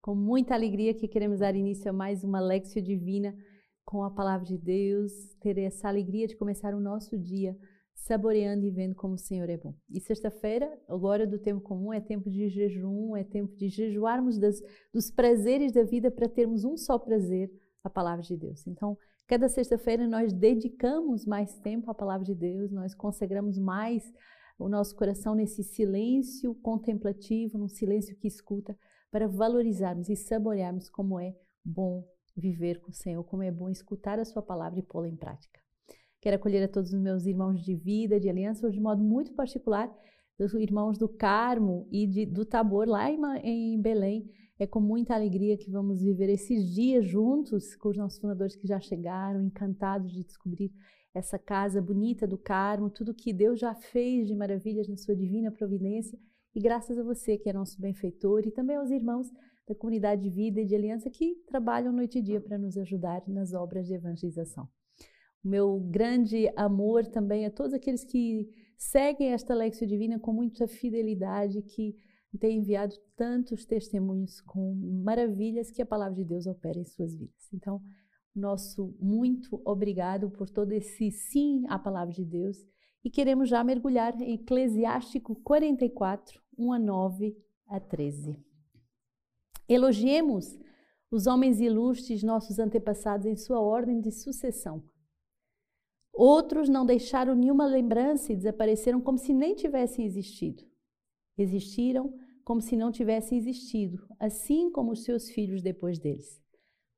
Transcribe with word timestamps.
Com 0.00 0.14
muita 0.14 0.54
alegria 0.54 0.94
que 0.94 1.08
queremos 1.08 1.40
dar 1.40 1.56
início 1.56 1.90
a 1.90 1.92
mais 1.92 2.22
uma 2.22 2.40
Lexio 2.40 2.80
Divina 2.80 3.36
com 3.84 4.04
a 4.04 4.10
Palavra 4.10 4.46
de 4.46 4.56
Deus, 4.56 5.12
ter 5.40 5.58
essa 5.58 5.88
alegria 5.88 6.26
de 6.28 6.36
começar 6.36 6.72
o 6.72 6.80
nosso 6.80 7.18
dia 7.18 7.56
saboreando 7.94 8.64
e 8.64 8.70
vendo 8.70 8.94
como 8.94 9.14
o 9.14 9.18
Senhor 9.18 9.50
é 9.50 9.56
bom. 9.56 9.74
E 9.90 10.00
sexta-feira, 10.00 10.70
agora 10.88 11.26
do 11.26 11.38
tempo 11.38 11.60
comum, 11.60 11.92
é 11.92 12.00
tempo 12.00 12.30
de 12.30 12.48
jejum, 12.48 13.16
é 13.16 13.24
tempo 13.24 13.56
de 13.56 13.68
jejuarmos 13.68 14.38
das, 14.38 14.62
dos 14.94 15.10
prazeres 15.10 15.72
da 15.72 15.82
vida 15.82 16.10
para 16.10 16.28
termos 16.28 16.64
um 16.64 16.76
só 16.76 16.96
prazer, 16.96 17.50
a 17.82 17.90
Palavra 17.90 18.22
de 18.22 18.36
Deus. 18.36 18.66
Então, 18.68 18.96
cada 19.26 19.48
sexta-feira 19.48 20.06
nós 20.06 20.32
dedicamos 20.32 21.26
mais 21.26 21.58
tempo 21.58 21.90
à 21.90 21.94
Palavra 21.94 22.24
de 22.24 22.36
Deus, 22.36 22.70
nós 22.70 22.94
consagramos 22.94 23.58
mais 23.58 24.04
o 24.58 24.68
nosso 24.68 24.94
coração 24.94 25.34
nesse 25.34 25.64
silêncio 25.64 26.54
contemplativo, 26.56 27.58
num 27.58 27.68
silêncio 27.68 28.16
que 28.16 28.28
escuta, 28.28 28.76
para 29.10 29.26
valorizarmos 29.26 30.08
e 30.08 30.16
saborearmos 30.16 30.88
como 30.88 31.18
é 31.18 31.34
bom 31.64 32.04
viver 32.36 32.80
com 32.80 32.90
o 32.90 32.94
Senhor, 32.94 33.22
como 33.24 33.42
é 33.42 33.50
bom 33.50 33.68
escutar 33.68 34.18
a 34.18 34.24
Sua 34.24 34.42
palavra 34.42 34.78
e 34.78 34.82
pô-la 34.82 35.08
em 35.08 35.16
prática. 35.16 35.60
Quero 36.20 36.36
acolher 36.36 36.64
a 36.64 36.68
todos 36.68 36.92
os 36.92 37.00
meus 37.00 37.26
irmãos 37.26 37.62
de 37.64 37.74
vida, 37.74 38.18
de 38.18 38.28
aliança, 38.28 38.66
hoje 38.66 38.76
de 38.76 38.82
modo 38.82 39.02
muito 39.02 39.32
particular, 39.34 39.88
dos 40.38 40.52
irmãos 40.54 40.98
do 40.98 41.08
Carmo 41.08 41.88
e 41.90 42.06
de, 42.06 42.26
do 42.26 42.44
Tabor, 42.44 42.88
lá 42.88 43.10
em, 43.10 43.18
em 43.42 43.80
Belém. 43.80 44.30
É 44.58 44.66
com 44.66 44.80
muita 44.80 45.14
alegria 45.14 45.56
que 45.56 45.70
vamos 45.70 46.02
viver 46.02 46.28
esses 46.28 46.74
dias 46.74 47.06
juntos 47.06 47.76
com 47.76 47.90
os 47.90 47.96
nossos 47.96 48.18
fundadores 48.18 48.56
que 48.56 48.66
já 48.66 48.80
chegaram, 48.80 49.40
encantados 49.40 50.12
de 50.12 50.24
descobrir 50.24 50.72
essa 51.14 51.38
casa 51.38 51.80
bonita 51.80 52.26
do 52.26 52.36
Carmo, 52.36 52.90
tudo 52.90 53.14
que 53.14 53.32
Deus 53.32 53.58
já 53.58 53.74
fez 53.74 54.26
de 54.26 54.34
maravilhas 54.34 54.88
na 54.88 54.96
sua 54.96 55.14
divina 55.14 55.50
providência. 55.50 56.18
E 56.58 56.60
graças 56.60 56.98
a 56.98 57.04
você, 57.04 57.38
que 57.38 57.48
é 57.48 57.52
nosso 57.52 57.80
benfeitor, 57.80 58.44
e 58.44 58.50
também 58.50 58.74
aos 58.74 58.90
irmãos 58.90 59.30
da 59.64 59.76
comunidade 59.76 60.22
de 60.22 60.28
vida 60.28 60.60
e 60.60 60.64
de 60.64 60.74
aliança 60.74 61.08
que 61.08 61.36
trabalham 61.46 61.92
noite 61.92 62.18
e 62.18 62.20
dia 62.20 62.40
para 62.40 62.58
nos 62.58 62.76
ajudar 62.76 63.22
nas 63.28 63.52
obras 63.52 63.86
de 63.86 63.94
evangelização. 63.94 64.68
O 65.44 65.48
meu 65.48 65.78
grande 65.78 66.50
amor 66.56 67.06
também 67.06 67.46
a 67.46 67.50
todos 67.52 67.72
aqueles 67.72 68.02
que 68.02 68.50
seguem 68.76 69.28
esta 69.28 69.54
Lexio 69.54 69.86
Divina 69.86 70.18
com 70.18 70.32
muita 70.32 70.66
fidelidade, 70.66 71.62
que 71.62 71.94
têm 72.40 72.58
enviado 72.58 72.96
tantos 73.14 73.64
testemunhos 73.64 74.40
com 74.40 74.74
maravilhas 75.04 75.70
que 75.70 75.80
a 75.80 75.86
palavra 75.86 76.16
de 76.16 76.24
Deus 76.24 76.48
opera 76.48 76.80
em 76.80 76.84
suas 76.84 77.14
vidas. 77.14 77.48
Então, 77.54 77.80
nosso 78.34 78.96
muito 78.98 79.62
obrigado 79.64 80.28
por 80.28 80.50
todo 80.50 80.72
esse 80.72 81.08
sim 81.12 81.62
à 81.68 81.78
palavra 81.78 82.12
de 82.12 82.24
Deus 82.24 82.56
e 83.08 83.10
queremos 83.10 83.48
já 83.48 83.64
mergulhar 83.64 84.20
em 84.20 84.34
Eclesiástico 84.34 85.34
44, 85.36 86.42
1 86.58 86.72
a 86.74 86.78
9 86.78 87.34
a 87.66 87.80
13. 87.80 88.38
Elogiemos 89.66 90.58
os 91.10 91.26
homens 91.26 91.58
ilustres, 91.58 92.22
nossos 92.22 92.58
antepassados, 92.58 93.24
em 93.24 93.34
sua 93.34 93.60
ordem 93.60 93.98
de 93.98 94.12
sucessão. 94.12 94.84
Outros 96.12 96.68
não 96.68 96.84
deixaram 96.84 97.34
nenhuma 97.34 97.64
lembrança 97.64 98.30
e 98.30 98.36
desapareceram 98.36 99.00
como 99.00 99.16
se 99.16 99.32
nem 99.32 99.54
tivessem 99.54 100.04
existido. 100.04 100.62
Existiram 101.38 102.12
como 102.44 102.60
se 102.60 102.76
não 102.76 102.92
tivessem 102.92 103.38
existido, 103.38 104.06
assim 104.20 104.70
como 104.70 104.92
os 104.92 105.02
seus 105.02 105.30
filhos 105.30 105.62
depois 105.62 105.98
deles. 105.98 106.42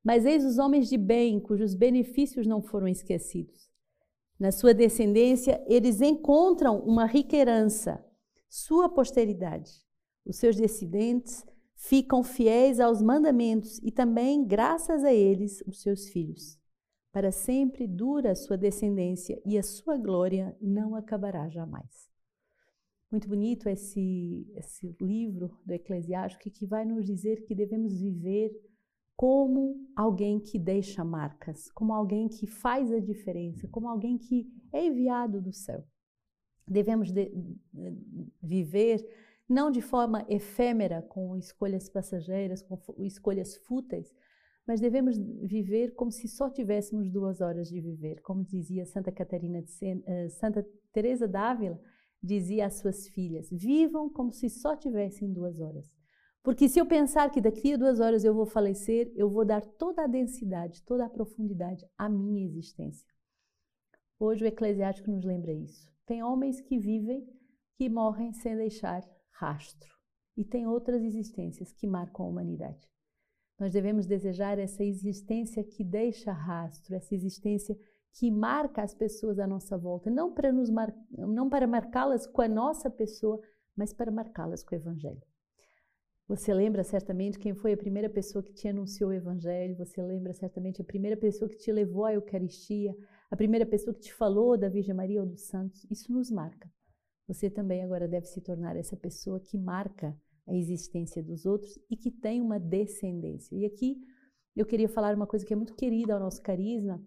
Mas 0.03 0.25
eis 0.25 0.43
os 0.43 0.57
homens 0.57 0.89
de 0.89 0.97
bem, 0.97 1.39
cujos 1.39 1.73
benefícios 1.73 2.45
não 2.45 2.61
foram 2.61 2.89
esquecidos. 2.89 3.71
Na 4.41 4.51
sua 4.51 4.73
descendência, 4.73 5.63
eles 5.67 6.01
encontram 6.01 6.79
uma 6.79 7.05
rica 7.05 7.35
herança, 7.35 8.03
sua 8.49 8.89
posteridade. 8.89 9.71
Os 10.25 10.37
seus 10.37 10.55
descendentes 10.55 11.45
ficam 11.75 12.23
fiéis 12.23 12.79
aos 12.79 13.03
mandamentos 13.03 13.77
e 13.83 13.91
também, 13.91 14.43
graças 14.43 15.03
a 15.03 15.13
eles, 15.13 15.61
os 15.67 15.83
seus 15.83 16.09
filhos. 16.09 16.57
Para 17.11 17.31
sempre 17.31 17.85
dura 17.85 18.31
a 18.31 18.35
sua 18.35 18.57
descendência 18.57 19.39
e 19.45 19.59
a 19.59 19.61
sua 19.61 19.95
glória 19.95 20.57
não 20.59 20.95
acabará 20.95 21.47
jamais. 21.47 22.09
Muito 23.11 23.29
bonito 23.29 23.69
esse, 23.69 24.51
esse 24.55 24.97
livro 24.99 25.55
do 25.63 25.71
Eclesiástico 25.71 26.49
que 26.49 26.65
vai 26.65 26.83
nos 26.83 27.05
dizer 27.05 27.45
que 27.45 27.53
devemos 27.53 27.93
viver 27.93 28.59
como 29.21 29.87
alguém 29.95 30.39
que 30.39 30.57
deixa 30.57 31.05
marcas, 31.05 31.71
como 31.73 31.93
alguém 31.93 32.27
que 32.27 32.47
faz 32.47 32.91
a 32.91 32.99
diferença, 32.99 33.67
como 33.67 33.87
alguém 33.87 34.17
que 34.17 34.51
é 34.73 34.87
enviado 34.87 35.39
do 35.39 35.53
céu. 35.53 35.85
Devemos 36.67 37.11
de, 37.11 37.31
viver 38.41 39.07
não 39.47 39.69
de 39.69 39.79
forma 39.79 40.25
efêmera, 40.27 41.03
com 41.03 41.37
escolhas 41.37 41.87
passageiras, 41.87 42.63
com 42.63 42.79
escolhas 42.97 43.57
fúteis, 43.57 44.11
mas 44.65 44.81
devemos 44.81 45.19
viver 45.43 45.93
como 45.93 46.11
se 46.11 46.27
só 46.27 46.49
tivéssemos 46.49 47.07
duas 47.07 47.41
horas 47.41 47.69
de 47.69 47.79
viver, 47.79 48.23
como 48.23 48.43
dizia 48.43 48.87
Santa 48.87 49.11
Catarina 49.11 49.61
de 49.61 49.71
uh, 49.71 50.31
Santa 50.31 50.65
Teresa 50.91 51.27
d'Ávila 51.27 51.79
dizia 52.23 52.65
às 52.65 52.79
suas 52.79 53.07
filhas: 53.09 53.51
vivam 53.51 54.09
como 54.09 54.31
se 54.31 54.49
só 54.49 54.75
tivessem 54.75 55.31
duas 55.31 55.59
horas. 55.59 56.00
Porque 56.43 56.67
se 56.67 56.79
eu 56.79 56.87
pensar 56.87 57.29
que 57.29 57.39
daqui 57.39 57.73
a 57.73 57.77
duas 57.77 57.99
horas 57.99 58.23
eu 58.23 58.33
vou 58.33 58.47
falecer, 58.47 59.11
eu 59.15 59.29
vou 59.29 59.45
dar 59.45 59.61
toda 59.61 60.03
a 60.03 60.07
densidade, 60.07 60.83
toda 60.83 61.05
a 61.05 61.09
profundidade 61.09 61.85
à 61.95 62.09
minha 62.09 62.43
existência. 62.43 63.07
Hoje 64.19 64.43
o 64.43 64.47
Eclesiástico 64.47 65.11
nos 65.11 65.23
lembra 65.23 65.53
isso. 65.53 65.91
Tem 66.05 66.23
homens 66.23 66.59
que 66.59 66.79
vivem, 66.79 67.27
que 67.75 67.87
morrem 67.87 68.33
sem 68.33 68.55
deixar 68.55 69.07
rastro. 69.31 69.89
E 70.35 70.43
tem 70.43 70.65
outras 70.65 71.03
existências 71.03 71.71
que 71.71 71.85
marcam 71.85 72.25
a 72.25 72.29
humanidade. 72.29 72.89
Nós 73.59 73.73
devemos 73.73 74.07
desejar 74.07 74.57
essa 74.57 74.83
existência 74.83 75.63
que 75.63 75.83
deixa 75.83 76.31
rastro, 76.31 76.95
essa 76.95 77.13
existência 77.13 77.77
que 78.13 78.31
marca 78.31 78.81
as 78.81 78.93
pessoas 78.95 79.37
à 79.37 79.45
nossa 79.45 79.77
volta, 79.77 80.09
não 80.09 80.33
para 80.33 80.51
mar... 80.51 80.93
não 81.11 81.47
para 81.47 81.67
marcá-las 81.67 82.25
com 82.25 82.41
a 82.41 82.47
nossa 82.47 82.89
pessoa, 82.89 83.39
mas 83.75 83.93
para 83.93 84.11
marcá-las 84.11 84.63
com 84.63 84.75
o 84.75 84.77
evangelho. 84.77 85.21
Você 86.31 86.53
lembra 86.53 86.81
certamente 86.81 87.37
quem 87.37 87.53
foi 87.53 87.73
a 87.73 87.77
primeira 87.77 88.09
pessoa 88.09 88.41
que 88.41 88.53
te 88.53 88.65
anunciou 88.65 89.09
o 89.09 89.13
Evangelho, 89.13 89.75
você 89.75 90.01
lembra 90.01 90.33
certamente 90.33 90.81
a 90.81 90.85
primeira 90.85 91.17
pessoa 91.17 91.49
que 91.49 91.57
te 91.57 91.69
levou 91.73 92.05
à 92.05 92.13
Eucaristia, 92.13 92.95
a 93.29 93.35
primeira 93.35 93.65
pessoa 93.65 93.93
que 93.93 93.99
te 93.99 94.13
falou 94.13 94.57
da 94.57 94.69
Virgem 94.69 94.95
Maria 94.95 95.19
ou 95.19 95.27
dos 95.27 95.41
Santos. 95.41 95.85
Isso 95.91 96.09
nos 96.09 96.31
marca. 96.31 96.71
Você 97.27 97.49
também 97.49 97.83
agora 97.83 98.07
deve 98.07 98.27
se 98.27 98.39
tornar 98.39 98.77
essa 98.77 98.95
pessoa 98.95 99.41
que 99.41 99.57
marca 99.57 100.17
a 100.47 100.55
existência 100.55 101.21
dos 101.21 101.45
outros 101.45 101.77
e 101.89 101.97
que 101.97 102.09
tem 102.09 102.39
uma 102.39 102.57
descendência. 102.57 103.53
E 103.53 103.65
aqui 103.65 103.97
eu 104.55 104.65
queria 104.65 104.87
falar 104.87 105.13
uma 105.13 105.27
coisa 105.27 105.45
que 105.45 105.51
é 105.51 105.57
muito 105.57 105.75
querida 105.75 106.13
ao 106.13 106.19
nosso 106.21 106.41
carisma, 106.41 107.05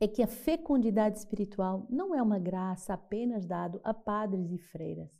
é 0.00 0.08
que 0.08 0.22
a 0.22 0.26
fecundidade 0.26 1.18
espiritual 1.18 1.86
não 1.90 2.14
é 2.14 2.22
uma 2.22 2.38
graça 2.38 2.94
apenas 2.94 3.44
dado 3.44 3.78
a 3.84 3.92
padres 3.92 4.50
e 4.50 4.58
freiras 4.58 5.17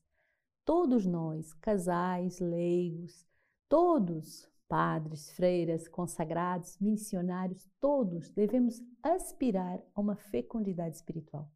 todos 0.68 1.06
nós, 1.06 1.54
casais, 1.54 2.40
leigos, 2.40 3.26
todos, 3.70 4.46
padres, 4.68 5.30
freiras, 5.30 5.88
consagrados, 5.88 6.78
missionários, 6.78 7.66
todos 7.80 8.30
devemos 8.32 8.78
aspirar 9.02 9.80
a 9.94 9.98
uma 9.98 10.14
fecundidade 10.14 10.96
espiritual. 10.96 11.50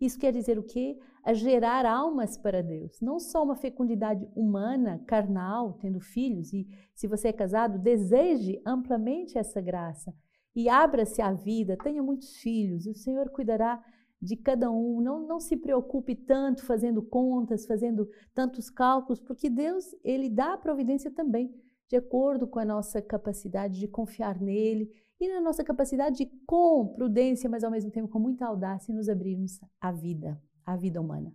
Isso 0.00 0.18
quer 0.18 0.32
dizer 0.32 0.58
o 0.58 0.64
quê? 0.64 0.98
A 1.22 1.32
gerar 1.34 1.86
almas 1.86 2.36
para 2.36 2.60
Deus. 2.60 3.00
Não 3.00 3.20
só 3.20 3.44
uma 3.44 3.54
fecundidade 3.54 4.28
humana, 4.34 5.04
carnal, 5.06 5.74
tendo 5.74 6.00
filhos, 6.00 6.52
e 6.52 6.66
se 6.96 7.06
você 7.06 7.28
é 7.28 7.32
casado, 7.32 7.78
deseje 7.78 8.60
amplamente 8.66 9.38
essa 9.38 9.60
graça 9.60 10.12
e 10.52 10.68
abra-se 10.68 11.22
à 11.22 11.32
vida, 11.32 11.76
tenha 11.76 12.02
muitos 12.02 12.38
filhos, 12.38 12.86
e 12.86 12.90
o 12.90 12.94
Senhor 12.96 13.30
cuidará 13.30 13.80
de 14.20 14.36
cada 14.36 14.70
um. 14.70 15.00
Não, 15.00 15.26
não 15.26 15.40
se 15.40 15.56
preocupe 15.56 16.14
tanto 16.14 16.64
fazendo 16.64 17.02
contas, 17.02 17.66
fazendo 17.66 18.08
tantos 18.34 18.68
cálculos, 18.70 19.20
porque 19.20 19.48
Deus 19.48 19.94
ele 20.02 20.28
dá 20.28 20.54
a 20.54 20.58
providência 20.58 21.10
também 21.10 21.54
de 21.88 21.96
acordo 21.96 22.46
com 22.46 22.58
a 22.58 22.64
nossa 22.64 23.00
capacidade 23.00 23.80
de 23.80 23.88
confiar 23.88 24.38
nele 24.40 24.90
e 25.18 25.28
na 25.28 25.40
nossa 25.40 25.64
capacidade 25.64 26.18
de, 26.18 26.26
com 26.46 26.86
prudência, 26.94 27.48
mas 27.48 27.64
ao 27.64 27.70
mesmo 27.70 27.90
tempo 27.90 28.08
com 28.08 28.20
muita 28.20 28.46
audácia, 28.46 28.94
nos 28.94 29.08
abrirmos 29.08 29.58
à 29.80 29.90
vida, 29.90 30.40
à 30.64 30.76
vida 30.76 31.00
humana. 31.00 31.34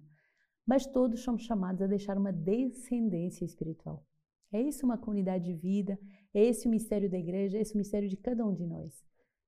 Mas 0.65 0.85
todos 0.85 1.21
somos 1.21 1.41
chamados 1.41 1.81
a 1.81 1.87
deixar 1.87 2.17
uma 2.17 2.31
descendência 2.31 3.43
espiritual. 3.43 4.05
É 4.51 4.61
isso 4.61 4.85
uma 4.85 4.97
comunidade 4.97 5.45
de 5.45 5.53
vida, 5.53 5.99
é 6.33 6.45
esse 6.45 6.67
o 6.67 6.71
mistério 6.71 7.09
da 7.09 7.17
igreja, 7.17 7.57
é 7.57 7.61
esse 7.61 7.73
o 7.73 7.77
mistério 7.77 8.07
de 8.07 8.15
cada 8.15 8.45
um 8.45 8.53
de 8.53 8.65
nós. 8.65 9.03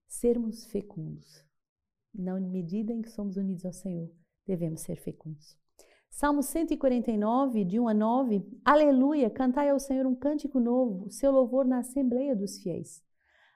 Sermos 0.07 0.65
fecundos, 0.65 1.44
na 2.17 2.39
medida 2.39 2.93
em 2.93 3.01
que 3.01 3.09
somos 3.09 3.37
unidos 3.37 3.65
ao 3.65 3.73
Senhor, 3.73 4.09
devemos 4.45 4.81
ser 4.81 4.97
fecundos. 4.97 5.57
Salmo 6.09 6.41
149, 6.41 7.65
de 7.65 7.79
1 7.79 7.87
a 7.89 7.93
9. 7.93 8.45
Aleluia! 8.63 9.29
Cantai 9.29 9.69
ao 9.69 9.79
Senhor 9.79 10.05
um 10.05 10.15
cântico 10.15 10.61
novo, 10.61 11.09
seu 11.11 11.29
louvor 11.29 11.65
na 11.65 11.79
assembleia 11.79 12.33
dos 12.33 12.57
fiéis. 12.57 13.03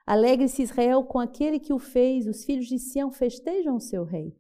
Alegre-se 0.06 0.64
Israel 0.64 1.04
com 1.04 1.20
aquele 1.20 1.60
que 1.60 1.72
o 1.72 1.80
fez, 1.80 2.28
os 2.28 2.44
filhos 2.44 2.66
de 2.66 2.78
Sião 2.78 3.12
festejam 3.12 3.78
o 3.78 3.80
seu 3.80 4.04
rei. 4.04 4.36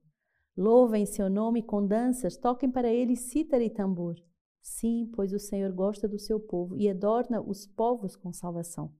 Louvem 0.57 1.05
seu 1.05 1.29
nome 1.29 1.61
com 1.61 1.85
danças, 1.85 2.35
toquem 2.35 2.69
para 2.69 2.89
ele 2.89 3.15
cítara 3.15 3.63
e 3.63 3.69
tambor. 3.69 4.15
Sim, 4.61 5.09
pois 5.15 5.31
o 5.31 5.39
Senhor 5.39 5.71
gosta 5.71 6.05
do 6.07 6.19
seu 6.19 6.39
povo 6.39 6.75
e 6.75 6.89
adorna 6.89 7.39
os 7.39 7.65
povos 7.65 8.15
com 8.17 8.33
salvação. 8.33 8.91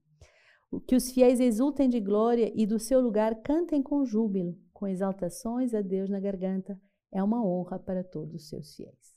Que 0.86 0.96
os 0.96 1.10
fiéis 1.10 1.40
exultem 1.40 1.88
de 1.88 2.00
glória 2.00 2.50
e 2.54 2.64
do 2.64 2.78
seu 2.78 3.00
lugar 3.00 3.42
cantem 3.42 3.82
com 3.82 4.04
júbilo, 4.04 4.56
com 4.80 4.88
exaltações 4.88 5.74
a 5.74 5.82
Deus 5.82 6.08
na 6.08 6.18
garganta. 6.18 6.80
É 7.12 7.22
uma 7.22 7.44
honra 7.44 7.78
para 7.78 8.02
todos 8.02 8.34
os 8.34 8.48
seus 8.48 8.74
fiéis. 8.74 9.14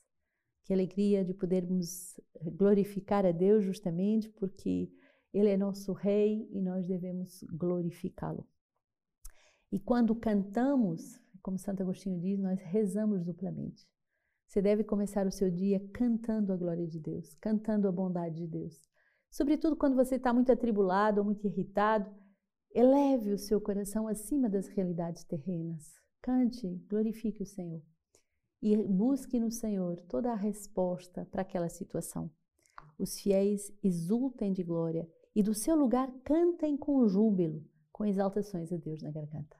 Que 0.65 0.74
alegria 0.74 1.24
de 1.24 1.33
podermos 1.33 2.19
glorificar 2.42 3.25
a 3.25 3.31
Deus 3.31 3.63
justamente 3.63 4.30
porque 4.30 4.92
Ele 5.33 5.50
é 5.50 5.56
nosso 5.56 5.94
Rei 5.94 6.50
e 6.51 6.62
nós 6.62 6.86
devemos 6.86 7.44
glorificá-lo. 7.54 8.45
E 9.71 9.80
quando 9.80 10.13
cantamos, 10.13 11.18
como 11.42 11.57
Santo 11.57 11.81
Agostinho 11.81 12.19
diz, 12.19 12.39
nós 12.39 12.59
rezamos 12.59 13.24
duplamente. 13.24 13.88
Você 14.45 14.62
deve 14.62 14.83
começar 14.83 15.25
o 15.25 15.31
seu 15.31 15.50
dia 15.50 15.80
cantando 15.94 16.51
a 16.51 16.57
glória 16.57 16.86
de 16.86 17.00
Deus, 17.00 17.33
cantando 17.36 17.88
a 17.88 17.92
bondade 17.92 18.36
de 18.36 18.48
Deus. 18.48 18.83
Sobretudo 19.31 19.77
quando 19.77 19.95
você 19.95 20.16
está 20.16 20.33
muito 20.33 20.51
atribulado 20.51 21.19
ou 21.19 21.25
muito 21.25 21.48
irritado, 21.48 22.13
eleve 22.73 23.31
o 23.31 23.37
seu 23.37 23.61
coração 23.61 24.07
acima 24.07 24.49
das 24.49 24.67
realidades 24.67 25.23
terrenas. 25.23 25.93
Cante, 26.21 26.67
glorifique 26.89 27.43
o 27.43 27.45
Senhor 27.45 27.81
e 28.61 28.77
busque 28.77 29.39
no 29.39 29.51
Senhor 29.51 29.99
toda 30.03 30.31
a 30.31 30.35
resposta 30.35 31.27
para 31.29 31.41
aquela 31.41 31.67
situação. 31.67 32.31
Os 32.97 33.19
fiéis 33.19 33.69
exultem 33.83 34.53
de 34.53 34.63
glória 34.63 35.05
e 35.35 35.43
do 35.43 35.53
seu 35.53 35.75
lugar 35.75 36.09
cantem 36.23 36.77
com 36.77 37.05
júbilo, 37.05 37.61
com 37.91 38.05
exaltações 38.05 38.71
a 38.71 38.77
Deus 38.77 39.01
na 39.01 39.11
garganta. 39.11 39.57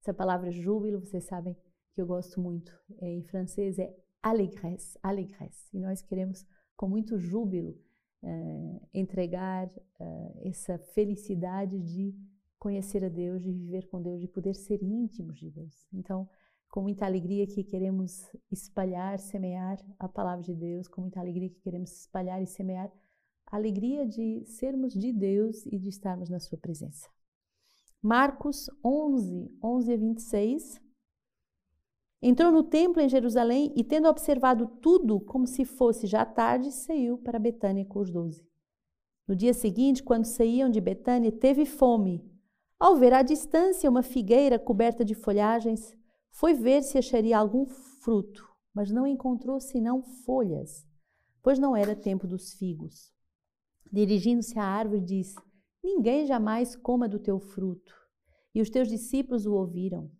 Essa 0.00 0.14
palavra 0.14 0.52
júbilo, 0.52 1.00
vocês 1.00 1.24
sabem 1.24 1.56
que 1.92 2.00
eu 2.00 2.06
gosto 2.06 2.40
muito. 2.40 2.72
É, 2.98 3.08
em 3.08 3.22
francês 3.24 3.80
é 3.80 3.92
alegres, 4.22 4.96
alegres. 5.02 5.68
E 5.72 5.80
nós 5.80 6.00
queremos, 6.00 6.46
com 6.76 6.88
muito 6.88 7.18
júbilo, 7.18 7.76
é, 8.22 8.80
entregar 8.94 9.68
é, 9.98 10.48
essa 10.48 10.78
felicidade 10.78 11.80
de 11.80 12.14
conhecer 12.58 13.04
a 13.04 13.08
Deus, 13.08 13.42
de 13.42 13.52
viver 13.52 13.86
com 13.88 14.00
Deus, 14.00 14.20
de 14.20 14.28
poder 14.28 14.54
ser 14.54 14.82
íntimos 14.82 15.38
de 15.38 15.50
Deus. 15.50 15.86
Então, 15.92 16.28
com 16.68 16.82
muita 16.82 17.06
alegria 17.06 17.46
que 17.46 17.64
queremos 17.64 18.30
espalhar, 18.50 19.18
semear 19.18 19.78
a 19.98 20.08
palavra 20.08 20.42
de 20.42 20.54
Deus, 20.54 20.88
com 20.88 21.02
muita 21.02 21.20
alegria 21.20 21.48
que 21.48 21.60
queremos 21.60 21.90
espalhar 22.00 22.42
e 22.42 22.46
semear 22.46 22.92
a 23.46 23.56
alegria 23.56 24.06
de 24.06 24.44
sermos 24.44 24.92
de 24.92 25.12
Deus 25.12 25.64
e 25.66 25.78
de 25.78 25.88
estarmos 25.88 26.28
na 26.28 26.40
sua 26.40 26.58
presença. 26.58 27.08
Marcos 28.02 28.68
11, 28.84 29.50
11 29.62 29.92
a 29.92 29.96
26. 29.96 30.80
Entrou 32.22 32.50
no 32.50 32.62
templo 32.62 33.00
em 33.00 33.08
Jerusalém 33.08 33.72
e, 33.76 33.84
tendo 33.84 34.08
observado 34.08 34.66
tudo 34.80 35.20
como 35.20 35.46
se 35.46 35.64
fosse 35.64 36.06
já 36.06 36.24
tarde, 36.24 36.72
saiu 36.72 37.18
para 37.18 37.38
Betânia 37.38 37.84
com 37.84 38.00
os 38.00 38.10
doze. 38.10 38.46
No 39.26 39.34
dia 39.34 39.52
seguinte, 39.52 40.02
quando 40.02 40.24
saíam 40.24 40.70
de 40.70 40.80
Betânia, 40.80 41.32
teve 41.32 41.64
fome. 41.64 42.24
Ao 42.78 42.96
ver 42.96 43.12
à 43.14 43.22
distância 43.22 43.88
uma 43.88 44.02
figueira 44.02 44.58
coberta 44.58 45.04
de 45.04 45.14
folhagens, 45.14 45.96
foi 46.30 46.52
ver 46.52 46.82
se 46.82 46.98
acharia 46.98 47.38
algum 47.38 47.64
fruto, 47.66 48.46
mas 48.74 48.90
não 48.90 49.06
encontrou 49.06 49.58
senão 49.58 50.02
folhas, 50.02 50.86
pois 51.42 51.58
não 51.58 51.74
era 51.74 51.96
tempo 51.96 52.26
dos 52.26 52.52
figos. 52.52 53.10
Dirigindo-se 53.90 54.58
à 54.58 54.64
árvore, 54.64 55.00
disse: 55.00 55.36
Ninguém 55.82 56.26
jamais 56.26 56.76
coma 56.76 57.08
do 57.08 57.18
teu 57.18 57.38
fruto. 57.38 57.94
E 58.54 58.60
os 58.60 58.68
teus 58.68 58.88
discípulos 58.88 59.46
o 59.46 59.54
ouviram. 59.54 60.10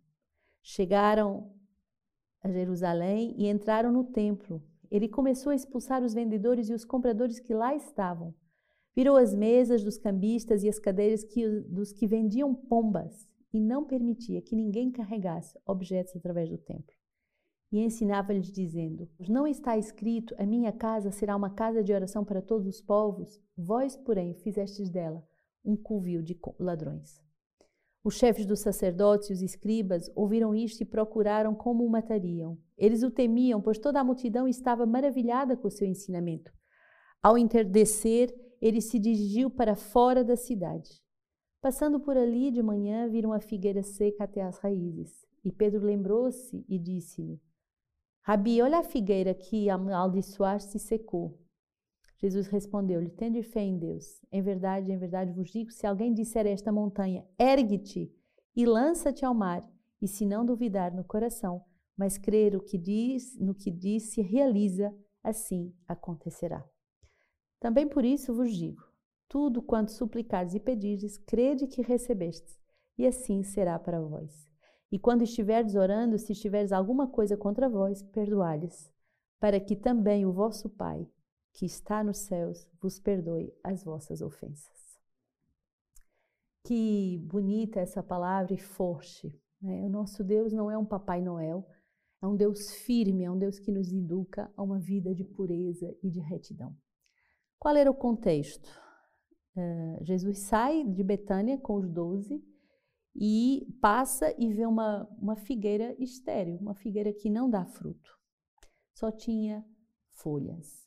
Chegaram 0.62 1.53
a 2.43 2.50
Jerusalém 2.50 3.35
e 3.37 3.49
entraram 3.49 3.93
no 3.93 4.05
templo. 4.05 4.62
Ele 4.91 5.08
começou 5.08 5.50
a 5.50 5.55
expulsar 5.55 6.03
os 6.03 6.14
vendedores 6.14 6.69
e 6.69 6.73
os 6.73 6.85
compradores 6.85 7.41
que 7.41 7.53
lá 7.53 7.75
estavam. 7.75 8.35
Virou 8.96 9.16
as 9.16 9.34
mesas 9.34 9.84
dos 9.84 9.98
cambistas 9.98 10.62
e 10.62 10.69
as 10.69 10.78
cadeiras 10.78 11.22
que, 11.22 11.46
dos 11.62 11.93
que 11.93 12.06
vendiam 12.06 12.54
pombas 12.54 13.28
e 13.52 13.60
não 13.60 13.84
permitia 13.84 14.40
que 14.40 14.56
ninguém 14.56 14.90
carregasse 14.90 15.58
objetos 15.66 16.16
através 16.16 16.48
do 16.48 16.56
templo. 16.56 16.94
E 17.70 17.81
ensinava-lhes, 17.81 18.50
dizendo: 18.50 19.08
Não 19.28 19.46
está 19.46 19.76
escrito: 19.76 20.34
A 20.38 20.46
minha 20.46 20.72
casa 20.72 21.10
será 21.10 21.37
uma 21.37 21.50
casa 21.50 21.82
de 21.84 21.93
oração 21.93 22.25
para 22.25 22.40
todos 22.40 22.66
os 22.66 22.81
povos? 22.81 23.38
Vós, 23.56 23.96
porém, 23.96 24.34
fizestes 24.34 24.88
dela 24.88 25.22
um 25.64 25.76
covil 25.76 26.22
de 26.22 26.38
ladrões. 26.58 27.20
Os 28.04 28.14
chefes 28.14 28.46
dos 28.46 28.60
sacerdotes 28.60 29.28
e 29.28 29.32
os 29.32 29.43
escribas 29.43 30.08
ouviram 30.14 30.54
isto 30.54 30.81
e 30.81 30.87
procuraram 30.87 31.54
como 31.54 31.84
o 31.84 31.90
matariam. 31.90 32.56
Eles 32.78 33.02
o 33.02 33.10
temiam, 33.10 33.60
pois 33.60 33.78
toda 33.78 33.98
a 33.98 34.04
multidão 34.04 34.46
estava 34.46 34.87
maravilhada 34.87 35.56
com 35.56 35.66
o 35.66 35.70
seu 35.70 35.88
ensinamento. 35.88 36.52
Ao 37.20 37.37
entardecer, 37.37 38.32
ele 38.61 38.81
se 38.81 38.99
dirigiu 38.99 39.50
para 39.50 39.75
fora 39.75 40.25
da 40.25 40.37
cidade. 40.37 41.03
Passando 41.61 41.99
por 41.99 42.17
ali 42.17 42.50
de 42.50 42.62
manhã, 42.62 43.08
viram 43.08 43.32
a 43.32 43.41
figueira 43.41 43.82
seca 43.82 44.25
até 44.25 44.43
as 44.43 44.58
raízes. 44.58 45.26
E 45.44 45.50
Pedro 45.50 45.85
lembrou-se 45.85 46.64
e 46.69 46.79
disse-lhe: 46.79 47.41
Rabi, 48.23 48.61
olha 48.61 48.79
a 48.79 48.82
figueira 48.82 49.35
que 49.35 49.70
amaldiçoaste 49.70 50.76
e 50.76 50.81
secou. 50.81 51.38
Jesus 52.19 52.47
respondeu-lhe: 52.49 53.11
Tende 53.11 53.43
fé 53.43 53.62
em 53.62 53.79
Deus. 53.79 54.20
Em 54.32 54.43
verdade, 54.43 54.91
em 54.91 54.99
verdade 54.99 55.32
vos 55.32 55.50
digo: 55.50 55.70
se 55.70 55.87
alguém 55.87 56.12
disser 56.12 56.47
a 56.47 56.50
esta 56.50 56.73
montanha, 56.73 57.26
ergue-te 57.38 58.12
e 58.55 58.64
lança-te 58.67 59.25
ao 59.25 59.35
mar, 59.35 59.62
e 60.00 60.08
se 60.08 60.25
não 60.25 60.44
duvidar 60.44 60.94
no 60.94 61.05
coração, 61.05 61.62
mas 61.97 62.19
crer 62.19 62.56
o 62.56 62.61
que 62.61 62.79
diz, 62.79 63.38
no 63.38 63.55
que 63.55 63.70
diz 63.70 64.11
se 64.11 64.23
realiza, 64.23 64.94
assim 65.23 65.75
acontecerá. 65.87 66.64
Também 67.58 67.88
por 67.88 68.05
isso 68.05 68.35
vos 68.35 68.53
digo: 68.53 68.82
tudo 69.29 69.61
quanto 69.62 69.93
suplicardes 69.93 70.55
e 70.55 70.61
pedirdes, 70.61 71.19
crede 71.19 71.67
que 71.67 71.82
recebestes, 71.82 72.58
e 72.97 73.06
assim 73.06 73.43
será 73.43 73.79
para 73.79 74.00
vós. 74.00 74.49
E 74.91 74.99
quando 74.99 75.23
estiverdes 75.23 75.75
orando, 75.75 76.19
se 76.19 76.35
tiveres 76.35 76.73
alguma 76.73 77.08
coisa 77.08 77.37
contra 77.37 77.69
vós, 77.69 78.03
perdoai-lhes, 78.03 78.93
para 79.41 79.58
que 79.58 79.75
também 79.75 80.25
o 80.25 80.32
vosso 80.32 80.70
Pai, 80.70 81.06
que 81.53 81.67
está 81.67 82.05
nos 82.05 82.19
céus 82.19 82.69
vos 82.81 83.00
perdoe 83.00 83.53
as 83.64 83.82
vossas 83.82 84.20
ofensas. 84.20 84.99
Que 86.64 87.19
bonita 87.25 87.81
essa 87.81 88.03
palavra 88.03 88.53
e 88.53 88.58
forte. 88.58 89.35
Né? 89.61 89.85
O 89.85 89.88
nosso 89.88 90.23
Deus 90.23 90.53
não 90.53 90.70
é 90.70 90.76
um 90.76 90.85
Papai 90.85 91.23
Noel, 91.23 91.67
é 92.20 92.26
um 92.26 92.37
Deus 92.37 92.73
firme, 92.73 93.25
é 93.25 93.31
um 93.31 93.38
Deus 93.38 93.58
que 93.58 93.73
nos 93.73 93.93
educa 93.93 94.53
a 94.56 94.62
uma 94.62 94.79
vida 94.79 95.14
de 95.14 95.25
pureza 95.25 95.97
e 96.03 96.11
de 96.11 96.20
retidão. 96.20 96.76
Qual 97.58 97.76
era 97.76 97.91
o 97.91 97.94
contexto? 97.94 98.69
Uh, 99.56 100.05
Jesus 100.05 100.41
sai 100.41 100.85
de 100.85 101.03
Betânia 101.03 101.58
com 101.58 101.76
os 101.76 101.88
doze 101.88 102.44
e 103.15 103.67
passa 103.81 104.34
e 104.39 104.53
vê 104.53 104.67
uma, 104.67 105.08
uma 105.19 105.36
figueira 105.36 105.96
estéril, 105.98 106.58
uma 106.58 106.75
figueira 106.75 107.13
que 107.13 107.31
não 107.31 107.48
dá 107.48 107.65
fruto, 107.65 108.10
só 108.94 109.10
tinha 109.10 109.65
folhas. 110.13 110.86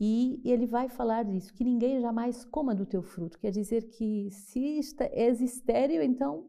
E 0.00 0.40
ele 0.44 0.66
vai 0.66 0.88
falar 0.88 1.24
disso, 1.24 1.54
que 1.54 1.62
ninguém 1.62 2.00
jamais 2.00 2.44
coma 2.44 2.74
do 2.74 2.84
teu 2.84 3.02
fruto. 3.02 3.38
Quer 3.38 3.50
dizer 3.50 3.88
que 3.90 4.28
se 4.30 4.80
és 5.12 5.40
estéril, 5.40 6.02
então 6.02 6.48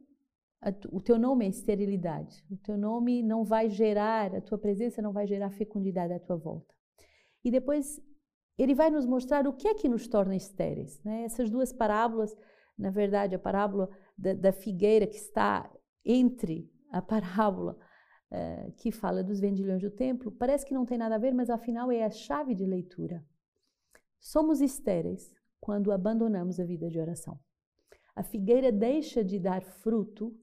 o 0.91 0.99
teu 0.99 1.19
nome 1.19 1.45
é 1.45 1.49
esterilidade. 1.49 2.43
O 2.49 2.57
teu 2.57 2.75
nome 2.75 3.21
não 3.21 3.43
vai 3.43 3.69
gerar, 3.69 4.33
a 4.33 4.41
tua 4.41 4.57
presença 4.57 5.01
não 5.01 5.13
vai 5.13 5.27
gerar 5.27 5.51
fecundidade 5.51 6.13
à 6.13 6.19
tua 6.19 6.37
volta. 6.37 6.73
E 7.43 7.51
depois 7.51 8.01
ele 8.57 8.73
vai 8.73 8.89
nos 8.89 9.05
mostrar 9.05 9.47
o 9.47 9.53
que 9.53 9.67
é 9.67 9.73
que 9.73 9.89
nos 9.89 10.07
torna 10.07 10.35
estéreis. 10.35 11.01
Né? 11.03 11.23
Essas 11.23 11.49
duas 11.49 11.73
parábolas, 11.73 12.35
na 12.77 12.89
verdade, 12.89 13.35
a 13.35 13.39
parábola 13.39 13.89
da, 14.17 14.33
da 14.33 14.51
figueira 14.51 15.05
que 15.05 15.17
está 15.17 15.69
entre 16.03 16.71
a 16.91 17.01
parábola 17.01 17.77
uh, 18.31 18.71
que 18.73 18.91
fala 18.91 19.23
dos 19.23 19.39
vendilhões 19.39 19.81
do 19.81 19.91
templo, 19.91 20.31
parece 20.31 20.65
que 20.65 20.73
não 20.73 20.85
tem 20.85 20.97
nada 20.97 21.15
a 21.15 21.19
ver, 21.19 21.33
mas 21.33 21.49
afinal 21.49 21.91
é 21.91 22.03
a 22.03 22.09
chave 22.09 22.53
de 22.55 22.65
leitura. 22.65 23.25
Somos 24.19 24.61
estéreis 24.61 25.33
quando 25.59 25.91
abandonamos 25.91 26.59
a 26.59 26.63
vida 26.63 26.89
de 26.89 26.99
oração. 26.99 27.39
A 28.15 28.23
figueira 28.23 28.71
deixa 28.71 29.23
de 29.23 29.37
dar 29.39 29.61
fruto 29.61 30.33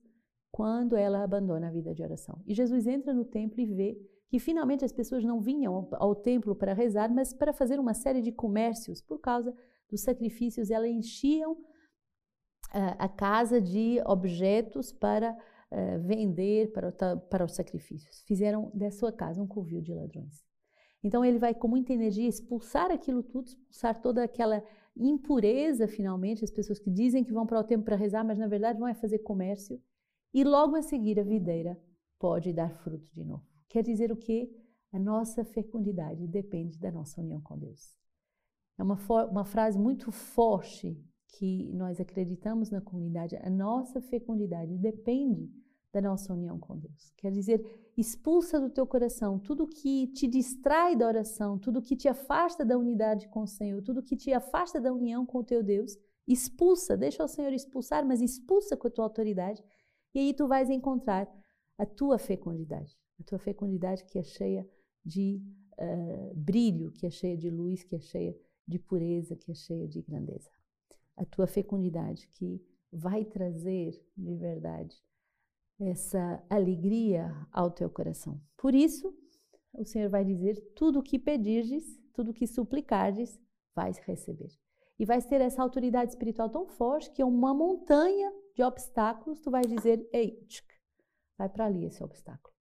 quando 0.50 0.94
ela 0.94 1.22
abandona 1.22 1.68
a 1.68 1.70
vida 1.70 1.94
de 1.94 2.02
oração. 2.02 2.42
E 2.46 2.54
Jesus 2.54 2.86
entra 2.86 3.14
no 3.14 3.24
templo 3.24 3.60
e 3.60 3.66
vê 3.66 4.11
que 4.32 4.38
finalmente 4.38 4.82
as 4.82 4.92
pessoas 4.92 5.22
não 5.22 5.42
vinham 5.42 5.86
ao, 5.92 6.14
templo 6.14 6.56
para 6.56 6.72
rezar, 6.72 7.12
mas 7.12 7.34
para 7.34 7.52
fazer 7.52 7.78
uma 7.78 7.92
série 7.92 8.22
de 8.22 8.32
comércios 8.32 9.02
por 9.02 9.18
causa 9.20 9.54
dos 9.90 10.00
sacrifícios. 10.00 10.70
Elas 10.70 10.88
enchiam 10.88 11.52
uh, 11.52 12.96
a 12.98 13.10
casa 13.10 13.60
de 13.60 14.00
objetos 14.06 14.90
para 14.90 15.32
uh, 15.32 16.00
vender 16.06 16.72
para, 16.72 16.90
para 17.28 17.44
os 17.44 17.54
sacrifícios. 17.54 18.22
Fizeram 18.26 18.72
da 18.74 18.90
sua 18.90 19.12
casa 19.12 19.42
um 19.42 19.46
covil 19.46 19.82
de 19.82 19.92
ladrões. 19.92 20.42
Então 21.04 21.22
ele 21.22 21.36
vai 21.36 21.52
com 21.52 21.68
muita 21.68 21.92
energia 21.92 22.26
expulsar 22.26 22.90
aquilo 22.90 23.22
tudo, 23.22 23.48
expulsar 23.48 24.00
toda 24.00 24.24
aquela 24.24 24.64
impureza 24.96 25.86
finalmente, 25.86 26.42
as 26.42 26.50
pessoas 26.50 26.78
que 26.78 26.90
dizem 26.90 27.22
que 27.22 27.34
vão 27.34 27.46
para 27.46 27.60
o 27.60 27.64
templo 27.64 27.84
para 27.84 27.96
rezar, 27.96 28.24
mas 28.24 28.38
na 28.38 28.46
verdade 28.46 28.78
vão 28.78 28.88
é 28.88 28.94
fazer 28.94 29.18
comércio, 29.18 29.78
e 30.32 30.42
logo 30.42 30.74
a 30.74 30.80
seguir 30.80 31.20
a 31.20 31.22
videira 31.22 31.78
pode 32.18 32.50
dar 32.54 32.70
fruto 32.82 33.06
de 33.12 33.24
novo. 33.24 33.51
Quer 33.72 33.82
dizer 33.82 34.12
o 34.12 34.16
quê? 34.16 34.54
A 34.92 34.98
nossa 34.98 35.42
fecundidade 35.46 36.26
depende 36.26 36.78
da 36.78 36.92
nossa 36.92 37.22
união 37.22 37.40
com 37.40 37.56
Deus. 37.56 37.96
É 38.78 38.82
uma, 38.82 38.98
uma 39.30 39.46
frase 39.46 39.78
muito 39.78 40.12
forte 40.12 40.94
que 41.38 41.72
nós 41.72 41.98
acreditamos 41.98 42.70
na 42.70 42.82
comunidade. 42.82 43.34
A 43.36 43.48
nossa 43.48 43.98
fecundidade 44.02 44.76
depende 44.76 45.50
da 45.90 46.02
nossa 46.02 46.34
união 46.34 46.58
com 46.58 46.76
Deus. 46.76 47.14
Quer 47.16 47.32
dizer, 47.32 47.64
expulsa 47.96 48.60
do 48.60 48.68
teu 48.68 48.86
coração 48.86 49.38
tudo 49.38 49.66
que 49.66 50.08
te 50.08 50.28
distrai 50.28 50.94
da 50.94 51.06
oração, 51.06 51.58
tudo 51.58 51.80
que 51.80 51.96
te 51.96 52.08
afasta 52.08 52.66
da 52.66 52.76
unidade 52.76 53.26
com 53.30 53.44
o 53.44 53.46
Senhor, 53.46 53.80
tudo 53.80 54.02
que 54.02 54.16
te 54.16 54.34
afasta 54.34 54.78
da 54.78 54.92
união 54.92 55.24
com 55.24 55.38
o 55.38 55.44
teu 55.44 55.62
Deus. 55.62 55.96
Expulsa, 56.28 56.94
deixa 56.94 57.24
o 57.24 57.28
Senhor 57.28 57.54
expulsar, 57.54 58.04
mas 58.04 58.20
expulsa 58.20 58.76
com 58.76 58.88
a 58.88 58.90
tua 58.90 59.06
autoridade. 59.06 59.64
E 60.14 60.18
aí 60.18 60.34
tu 60.34 60.46
vais 60.46 60.68
encontrar 60.68 61.26
a 61.78 61.86
tua 61.86 62.18
fecundidade, 62.18 62.94
a 63.22 63.24
tua 63.24 63.38
fecundidade 63.38 64.04
que 64.04 64.18
é 64.18 64.22
cheia 64.22 64.68
de 65.04 65.40
uh, 65.78 66.34
brilho, 66.34 66.90
que 66.90 67.06
é 67.06 67.10
cheia 67.10 67.36
de 67.36 67.48
luz, 67.48 67.84
que 67.84 67.94
é 67.94 68.00
cheia 68.00 68.36
de 68.66 68.78
pureza, 68.78 69.36
que 69.36 69.52
é 69.52 69.54
cheia 69.54 69.88
de 69.88 70.02
grandeza. 70.02 70.50
A 71.16 71.24
tua 71.24 71.46
fecundidade 71.46 72.28
que 72.28 72.60
vai 72.92 73.24
trazer 73.24 73.92
de 74.16 74.34
verdade 74.34 75.00
essa 75.80 76.44
alegria 76.50 77.34
ao 77.50 77.70
teu 77.70 77.88
coração. 77.88 78.40
Por 78.56 78.74
isso, 78.74 79.14
o 79.72 79.84
Senhor 79.84 80.10
vai 80.10 80.24
dizer: 80.24 80.60
tudo 80.74 80.98
o 80.98 81.02
que 81.02 81.18
pedirdes, 81.18 81.84
tudo 82.12 82.32
o 82.32 82.34
que 82.34 82.46
suplicardes, 82.46 83.40
vais 83.74 83.98
receber. 83.98 84.50
E 84.98 85.04
vais 85.04 85.24
ter 85.26 85.40
essa 85.40 85.62
autoridade 85.62 86.10
espiritual 86.10 86.50
tão 86.50 86.66
forte 86.66 87.10
que 87.10 87.22
é 87.22 87.24
uma 87.24 87.54
montanha 87.54 88.32
de 88.54 88.62
obstáculos, 88.62 89.40
tu 89.40 89.50
vais 89.50 89.66
dizer: 89.66 90.08
ei, 90.12 90.44
tchic, 90.46 90.66
vai 91.38 91.48
para 91.48 91.66
ali 91.66 91.84
esse 91.84 92.02
obstáculo. 92.02 92.51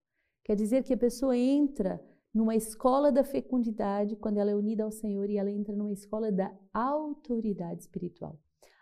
Quer 0.44 0.56
dizer 0.56 0.84
que 0.84 0.94
a 0.94 0.98
pessoa 0.98 1.38
entra 1.38 2.02
numa 2.34 2.56
escola 2.56 3.12
da 3.12 3.24
fecundidade 3.24 4.16
quando 4.16 4.38
ela 4.38 4.52
é 4.52 4.56
unida 4.56 4.84
ao 4.84 4.92
Senhor 4.92 5.30
e 5.30 5.38
ela 5.38 5.52
entra 5.52 5.76
numa 5.76 5.92
escola 5.92 6.32
da 6.32 6.52
autoridade 6.74 7.82
espiritual. 7.82 8.40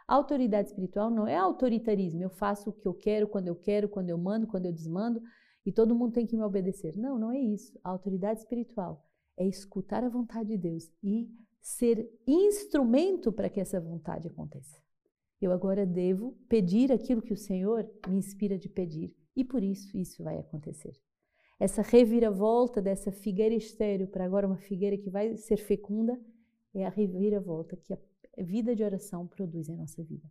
Autoridade 0.08 0.70
espiritual 0.70 1.12
não 1.12 1.28
é 1.28 1.36
autoritarismo, 1.36 2.24
eu 2.24 2.30
faço 2.30 2.70
o 2.70 2.74
que 2.74 2.88
eu 2.88 2.94
quero, 2.94 3.28
quando 3.28 3.48
eu 3.48 3.56
quero, 3.56 3.88
quando 3.88 4.10
eu 4.10 4.18
mando, 4.18 4.48
quando 4.48 4.66
eu 4.66 4.74
desmando 4.74 5.22
e 5.66 5.72
todo 5.72 5.96
mundo 5.96 6.14
tem 6.14 6.26
que 6.26 6.36
me 6.36 6.44
obedecer. 6.44 6.98
Não, 6.98 7.20
não 7.20 7.32
é 7.32 7.40
isso. 7.40 7.80
A 7.84 7.90
autoridade 7.90 8.40
espiritual 8.40 9.06
é 9.38 9.46
escutar 9.46 10.04
a 10.04 10.10
vontade 10.10 10.50
de 10.50 10.58
Deus 10.58 10.92
e 11.04 11.30
ser 11.62 12.10
instrumento 12.26 13.32
para 13.32 13.50
que 13.50 13.60
essa 13.60 13.80
vontade 13.80 14.28
aconteça. 14.28 14.82
Eu 15.42 15.52
agora 15.52 15.86
devo 15.86 16.38
pedir 16.50 16.92
aquilo 16.92 17.22
que 17.22 17.34
o 17.34 17.38
Senhor 17.38 17.90
me 18.08 18.18
inspira 18.18 18.58
de 18.58 18.68
pedir 18.68 19.16
e 19.36 19.44
por 19.44 19.64
isso 19.64 19.98
isso 19.98 20.24
vai 20.24 20.38
acontecer. 20.38 20.94
Essa 21.60 21.82
reviravolta 21.82 22.82
dessa 22.82 23.12
figueira 23.12 23.54
estéreo 23.54 24.08
para 24.08 24.24
agora 24.24 24.48
uma 24.48 24.58
figueira 24.58 24.98
que 24.98 25.10
vai 25.10 25.36
ser 25.36 25.58
fecunda 25.58 26.18
é 26.74 26.86
a 26.86 26.90
reviravolta 26.90 27.76
que 27.76 27.94
a 27.94 27.98
vida 28.38 28.74
de 28.74 28.84
oração 28.84 29.28
produz 29.28 29.68
em 29.68 29.76
nossa 29.76 30.02
vida. 30.02 30.26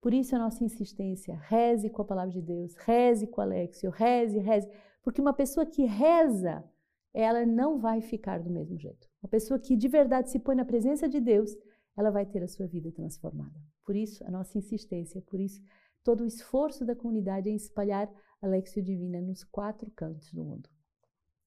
Por 0.00 0.14
isso 0.14 0.34
a 0.34 0.38
nossa 0.38 0.64
insistência, 0.64 1.36
reze 1.36 1.90
com 1.90 2.00
a 2.00 2.04
palavra 2.04 2.32
de 2.32 2.40
Deus, 2.40 2.74
reze 2.76 3.26
com 3.26 3.40
Alexio, 3.40 3.90
reze, 3.90 4.38
reze, 4.38 4.68
porque 5.02 5.20
uma 5.20 5.34
pessoa 5.34 5.66
que 5.66 5.84
reza, 5.84 6.64
ela 7.12 7.44
não 7.44 7.78
vai 7.78 8.00
ficar 8.00 8.38
do 8.38 8.50
mesmo 8.50 8.78
jeito. 8.78 9.06
Uma 9.22 9.28
pessoa 9.28 9.60
que 9.60 9.76
de 9.76 9.88
verdade 9.88 10.30
se 10.30 10.38
põe 10.38 10.56
na 10.56 10.64
presença 10.64 11.06
de 11.06 11.20
Deus, 11.20 11.54
ela 11.96 12.10
vai 12.10 12.24
ter 12.24 12.42
a 12.42 12.48
sua 12.48 12.66
vida 12.66 12.90
transformada. 12.90 13.60
Por 13.84 13.94
isso 13.94 14.24
a 14.24 14.30
nossa 14.30 14.56
insistência, 14.56 15.20
por 15.20 15.38
isso 15.38 15.62
todo 16.04 16.22
o 16.22 16.26
esforço 16.26 16.84
da 16.84 16.96
comunidade 16.96 17.48
em 17.48 17.56
espalhar 17.56 18.10
a 18.40 18.46
Lexio 18.46 18.82
Divina 18.82 19.20
nos 19.20 19.44
quatro 19.44 19.90
cantos 19.90 20.32
do 20.32 20.44
mundo. 20.44 20.68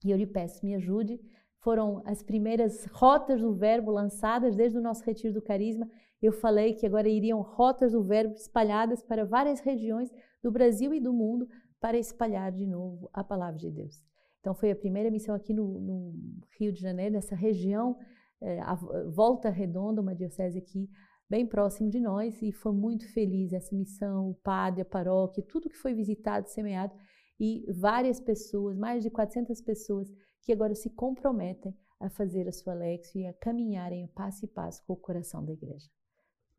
E 0.04 0.12
eu 0.12 0.18
lhe 0.18 0.28
peço, 0.28 0.66
me 0.66 0.76
ajude 0.76 1.20
foram 1.66 2.04
as 2.06 2.22
primeiras 2.22 2.86
rotas 2.92 3.42
do 3.42 3.52
verbo 3.56 3.90
lançadas 3.90 4.56
desde 4.56 4.78
o 4.78 4.82
nosso 4.82 5.04
retiro 5.04 5.34
do 5.34 5.42
carisma. 5.42 5.90
Eu 6.22 6.32
falei 6.32 6.76
que 6.76 6.86
agora 6.86 7.10
iriam 7.10 7.42
rotas 7.42 7.94
do 7.94 8.04
verbo 8.04 8.36
espalhadas 8.36 9.02
para 9.02 9.26
várias 9.26 9.62
regiões 9.62 10.12
do 10.44 10.52
Brasil 10.52 10.94
e 10.94 11.00
do 11.00 11.12
mundo 11.12 11.50
para 11.80 11.98
espalhar 11.98 12.52
de 12.52 12.68
novo 12.68 13.10
a 13.12 13.24
palavra 13.24 13.58
de 13.58 13.72
Deus. 13.72 14.00
Então 14.40 14.54
foi 14.54 14.70
a 14.70 14.76
primeira 14.76 15.10
missão 15.10 15.34
aqui 15.34 15.56
no, 15.56 15.80
no 15.80 16.14
Rio 16.60 16.72
de 16.72 16.80
Janeiro, 16.80 17.16
nessa 17.16 17.36
região, 17.36 17.98
é, 18.40 18.60
a 18.60 18.76
Volta 19.12 19.50
Redonda, 19.50 20.04
uma 20.04 20.14
diocese 20.14 20.60
aqui 20.60 20.88
bem 21.30 21.46
próximo 21.46 21.90
de 21.90 22.00
nós, 22.00 22.42
e 22.42 22.52
foi 22.52 22.74
muito 22.74 23.12
feliz 23.12 23.54
essa 23.54 23.76
missão, 23.76 24.30
o 24.30 24.36
padre, 24.36 24.82
a 24.82 24.86
paróquia, 24.86 25.44
tudo 25.44 25.70
que 25.70 25.78
foi 25.78 25.94
visitado, 25.94 26.50
semeado, 26.50 26.94
e 27.40 27.66
várias 27.72 28.20
pessoas, 28.20 28.78
mais 28.78 29.04
de 29.04 29.10
400 29.10 29.60
pessoas 29.62 30.10
que 30.42 30.54
agora 30.54 30.76
se 30.76 30.90
comprometem 30.90 31.76
a 32.00 32.10
fazer 32.10 32.48
a 32.48 32.52
sua 32.52 32.74
Lexio 32.74 33.22
e 33.22 33.28
a 33.28 33.34
caminharem 33.34 34.08
passo 34.08 34.46
e 34.46 34.48
passo 34.48 34.84
com 34.86 34.94
o 34.94 34.98
coração 34.98 35.44
da 35.44 35.52
igreja. 35.52 35.90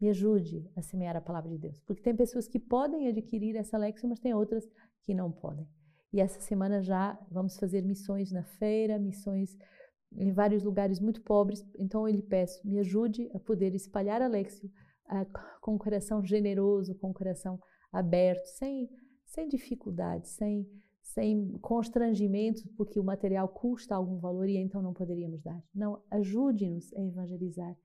Me 0.01 0.11
ajude 0.11 0.69
a 0.77 0.83
semear 0.83 1.17
a 1.17 1.21
palavra 1.21 1.51
de 1.51 1.59
Deus, 1.59 1.81
porque 1.81 2.03
tem 2.03 2.15
pessoas 2.15 2.47
que 2.47 2.59
podem 2.59 3.09
adquirir 3.09 3.57
essa 3.57 3.79
Lexio, 3.79 4.09
mas 4.09 4.21
tem 4.21 4.35
outras 4.35 4.69
que 5.03 5.15
não 5.15 5.31
podem. 5.31 5.67
E 6.13 6.21
essa 6.21 6.41
semana 6.41 6.83
já 6.83 7.19
vamos 7.31 7.59
fazer 7.59 7.83
missões 7.83 8.31
na 8.31 8.43
feira, 8.43 8.99
missões 8.99 9.57
em 10.17 10.33
vários 10.33 10.63
lugares 10.63 11.01
muito 11.01 11.23
pobres. 11.23 11.65
Então 11.79 12.09
eu 12.09 12.15
lhe 12.15 12.23
peço, 12.23 12.67
me 12.67 12.79
ajude 12.79 13.31
a 13.35 13.39
poder 13.39 13.75
espalhar 13.75 14.23
a 14.23 14.27
Lexio 14.27 14.71
com 15.61 15.75
um 15.75 15.79
coração 15.79 16.25
generoso, 16.25 16.95
com 16.97 17.11
um 17.11 17.13
coração 17.13 17.61
aberto, 17.93 18.47
sem, 18.47 18.89
sem 19.25 19.49
dificuldade, 19.49 20.29
sem 20.29 20.67
sem 21.07 21.57
constrangimentos, 21.63 22.67
porque 22.77 22.99
o 22.99 23.05
material 23.05 23.49
custa 23.49 23.95
algum 23.95 24.19
valor 24.19 24.49
e 24.49 24.57
então 24.57 24.83
não 24.83 24.93
poderíamos 24.93 25.41
dar. 25.41 25.63
Não, 25.75 26.03
ajude-nos 26.11 26.93
a 26.95 27.01
evangelizar 27.01 27.77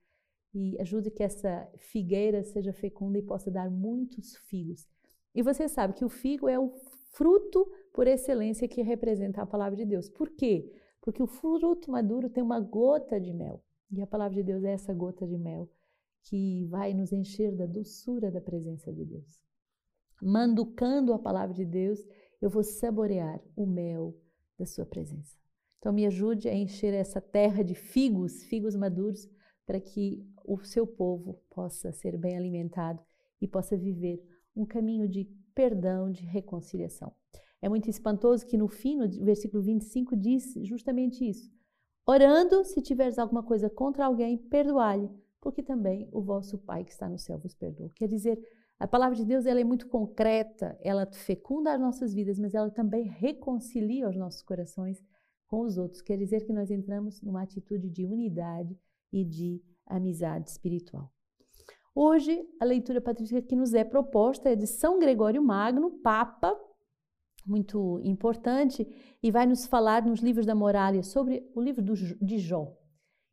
e 0.53 0.77
ajude 0.81 1.11
que 1.11 1.23
essa 1.23 1.69
figueira 1.77 2.43
seja 2.43 2.73
fecunda 2.73 3.17
e 3.17 3.21
possa 3.21 3.49
dar 3.49 3.69
muitos 3.69 4.35
figos. 4.49 4.87
E 5.33 5.41
você 5.41 5.69
sabe 5.69 5.93
que 5.93 6.03
o 6.03 6.09
figo 6.09 6.49
é 6.49 6.59
o 6.59 6.73
fruto 7.13 7.71
por 7.93 8.07
excelência 8.07 8.67
que 8.67 8.81
representa 8.81 9.41
a 9.41 9.45
palavra 9.45 9.77
de 9.77 9.85
Deus. 9.85 10.09
Por 10.09 10.29
quê? 10.31 10.69
Porque 11.01 11.21
o 11.21 11.27
fruto 11.27 11.91
maduro 11.91 12.29
tem 12.29 12.43
uma 12.43 12.59
gota 12.59 13.19
de 13.19 13.33
mel. 13.33 13.63
E 13.91 14.01
a 14.01 14.07
palavra 14.07 14.35
de 14.35 14.43
Deus 14.43 14.63
é 14.63 14.71
essa 14.71 14.93
gota 14.93 15.27
de 15.27 15.37
mel 15.37 15.69
que 16.23 16.65
vai 16.65 16.93
nos 16.93 17.11
encher 17.11 17.55
da 17.55 17.65
doçura 17.65 18.31
da 18.31 18.39
presença 18.39 18.93
de 18.93 19.03
Deus. 19.03 19.39
Manducando 20.21 21.13
a 21.13 21.19
palavra 21.19 21.53
de 21.53 21.65
Deus, 21.65 21.99
eu 22.39 22.49
vou 22.49 22.63
saborear 22.63 23.41
o 23.55 23.65
mel 23.65 24.15
da 24.57 24.65
sua 24.65 24.85
presença. 24.85 25.35
Então 25.79 25.91
me 25.91 26.05
ajude 26.05 26.47
a 26.47 26.53
encher 26.53 26.93
essa 26.93 27.19
terra 27.19 27.63
de 27.63 27.73
figos, 27.73 28.43
figos 28.43 28.75
maduros, 28.75 29.27
para 29.65 29.79
que 29.79 30.23
o 30.45 30.63
seu 30.63 30.85
povo 30.85 31.41
possa 31.49 31.91
ser 31.91 32.17
bem 32.17 32.37
alimentado 32.37 33.03
e 33.41 33.47
possa 33.47 33.75
viver 33.75 34.23
um 34.55 34.65
caminho 34.65 35.07
de 35.07 35.25
perdão, 35.55 36.11
de 36.11 36.23
reconciliação. 36.23 37.11
É 37.61 37.69
muito 37.69 37.89
espantoso 37.89 38.45
que 38.45 38.57
no 38.57 38.67
fim, 38.67 38.97
no 38.97 39.07
versículo 39.23 39.61
25, 39.61 40.15
diz 40.15 40.53
justamente 40.63 41.27
isso. 41.27 41.49
Orando, 42.05 42.65
se 42.65 42.81
tiveres 42.81 43.19
alguma 43.19 43.43
coisa 43.43 43.69
contra 43.69 44.05
alguém, 44.05 44.37
perdoai-lhe, 44.37 45.09
porque 45.39 45.61
também 45.61 46.09
o 46.11 46.21
vosso 46.21 46.57
Pai 46.57 46.83
que 46.83 46.91
está 46.91 47.07
no 47.07 47.19
céu 47.19 47.37
vos 47.37 47.53
perdoa. 47.53 47.91
Quer 47.95 48.07
dizer, 48.07 48.41
a 48.79 48.87
palavra 48.87 49.15
de 49.15 49.23
Deus 49.23 49.45
ela 49.45 49.59
é 49.59 49.63
muito 49.63 49.87
concreta, 49.87 50.75
ela 50.81 51.05
fecunda 51.05 51.71
as 51.71 51.79
nossas 51.79 52.13
vidas, 52.13 52.39
mas 52.39 52.55
ela 52.55 52.71
também 52.71 53.03
reconcilia 53.03 54.09
os 54.09 54.17
nossos 54.17 54.41
corações 54.41 55.03
com 55.45 55.61
os 55.61 55.77
outros. 55.77 56.01
Quer 56.01 56.17
dizer 56.17 56.45
que 56.45 56.53
nós 56.53 56.71
entramos 56.71 57.21
numa 57.21 57.43
atitude 57.43 57.89
de 57.89 58.05
unidade 58.05 58.75
e 59.13 59.23
de 59.23 59.61
amizade 59.85 60.49
espiritual. 60.49 61.11
Hoje, 61.93 62.41
a 62.59 62.65
leitura 62.65 63.01
patrística 63.01 63.41
que 63.41 63.55
nos 63.55 63.73
é 63.73 63.83
proposta 63.83 64.49
é 64.49 64.55
de 64.55 64.65
São 64.65 64.97
Gregório 64.97 65.43
Magno, 65.43 65.91
Papa, 65.99 66.57
muito 67.45 67.99
importante, 68.03 68.87
e 69.21 69.31
vai 69.31 69.45
nos 69.45 69.65
falar 69.65 70.05
nos 70.05 70.19
livros 70.19 70.45
da 70.45 70.55
Morália 70.55 71.03
sobre 71.03 71.49
o 71.53 71.61
livro 71.61 71.83
de 71.83 72.37
Jó. 72.37 72.77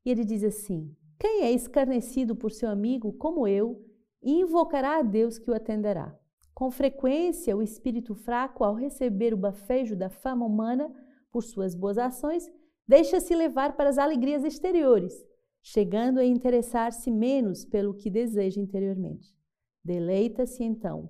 E 0.05 0.11
ele 0.11 0.25
diz 0.25 0.43
assim: 0.45 0.95
Quem 1.19 1.43
é 1.43 1.53
escarnecido 1.53 2.35
por 2.35 2.51
seu 2.51 2.71
amigo 2.71 3.13
como 3.13 3.47
eu, 3.47 3.85
invocará 4.23 4.99
a 4.99 5.03
Deus 5.03 5.39
que 5.39 5.51
o 5.51 5.55
atenderá. 5.55 6.17
Com 6.55 6.71
frequência, 6.71 7.57
o 7.57 7.63
espírito 7.63 8.15
fraco, 8.15 8.65
ao 8.65 8.75
receber 8.75 9.33
o 9.33 9.37
bafejo 9.37 9.95
da 9.95 10.11
fama 10.11 10.45
humana 10.45 10.93
por 11.31 11.45
suas 11.45 11.75
boas 11.75 11.99
ações, 11.99 12.51
deixa-se 12.87 13.35
levar 13.35 13.77
para 13.77 13.89
as 13.89 13.99
alegrias 13.99 14.43
exteriores, 14.45 15.15
chegando 15.63 16.19
a 16.19 16.25
interessar-se 16.25 17.11
menos 17.11 17.65
pelo 17.65 17.95
que 17.95 18.11
deseja 18.11 18.61
interiormente. 18.61 19.37
Deleita-se 19.85 20.65
então, 20.65 21.09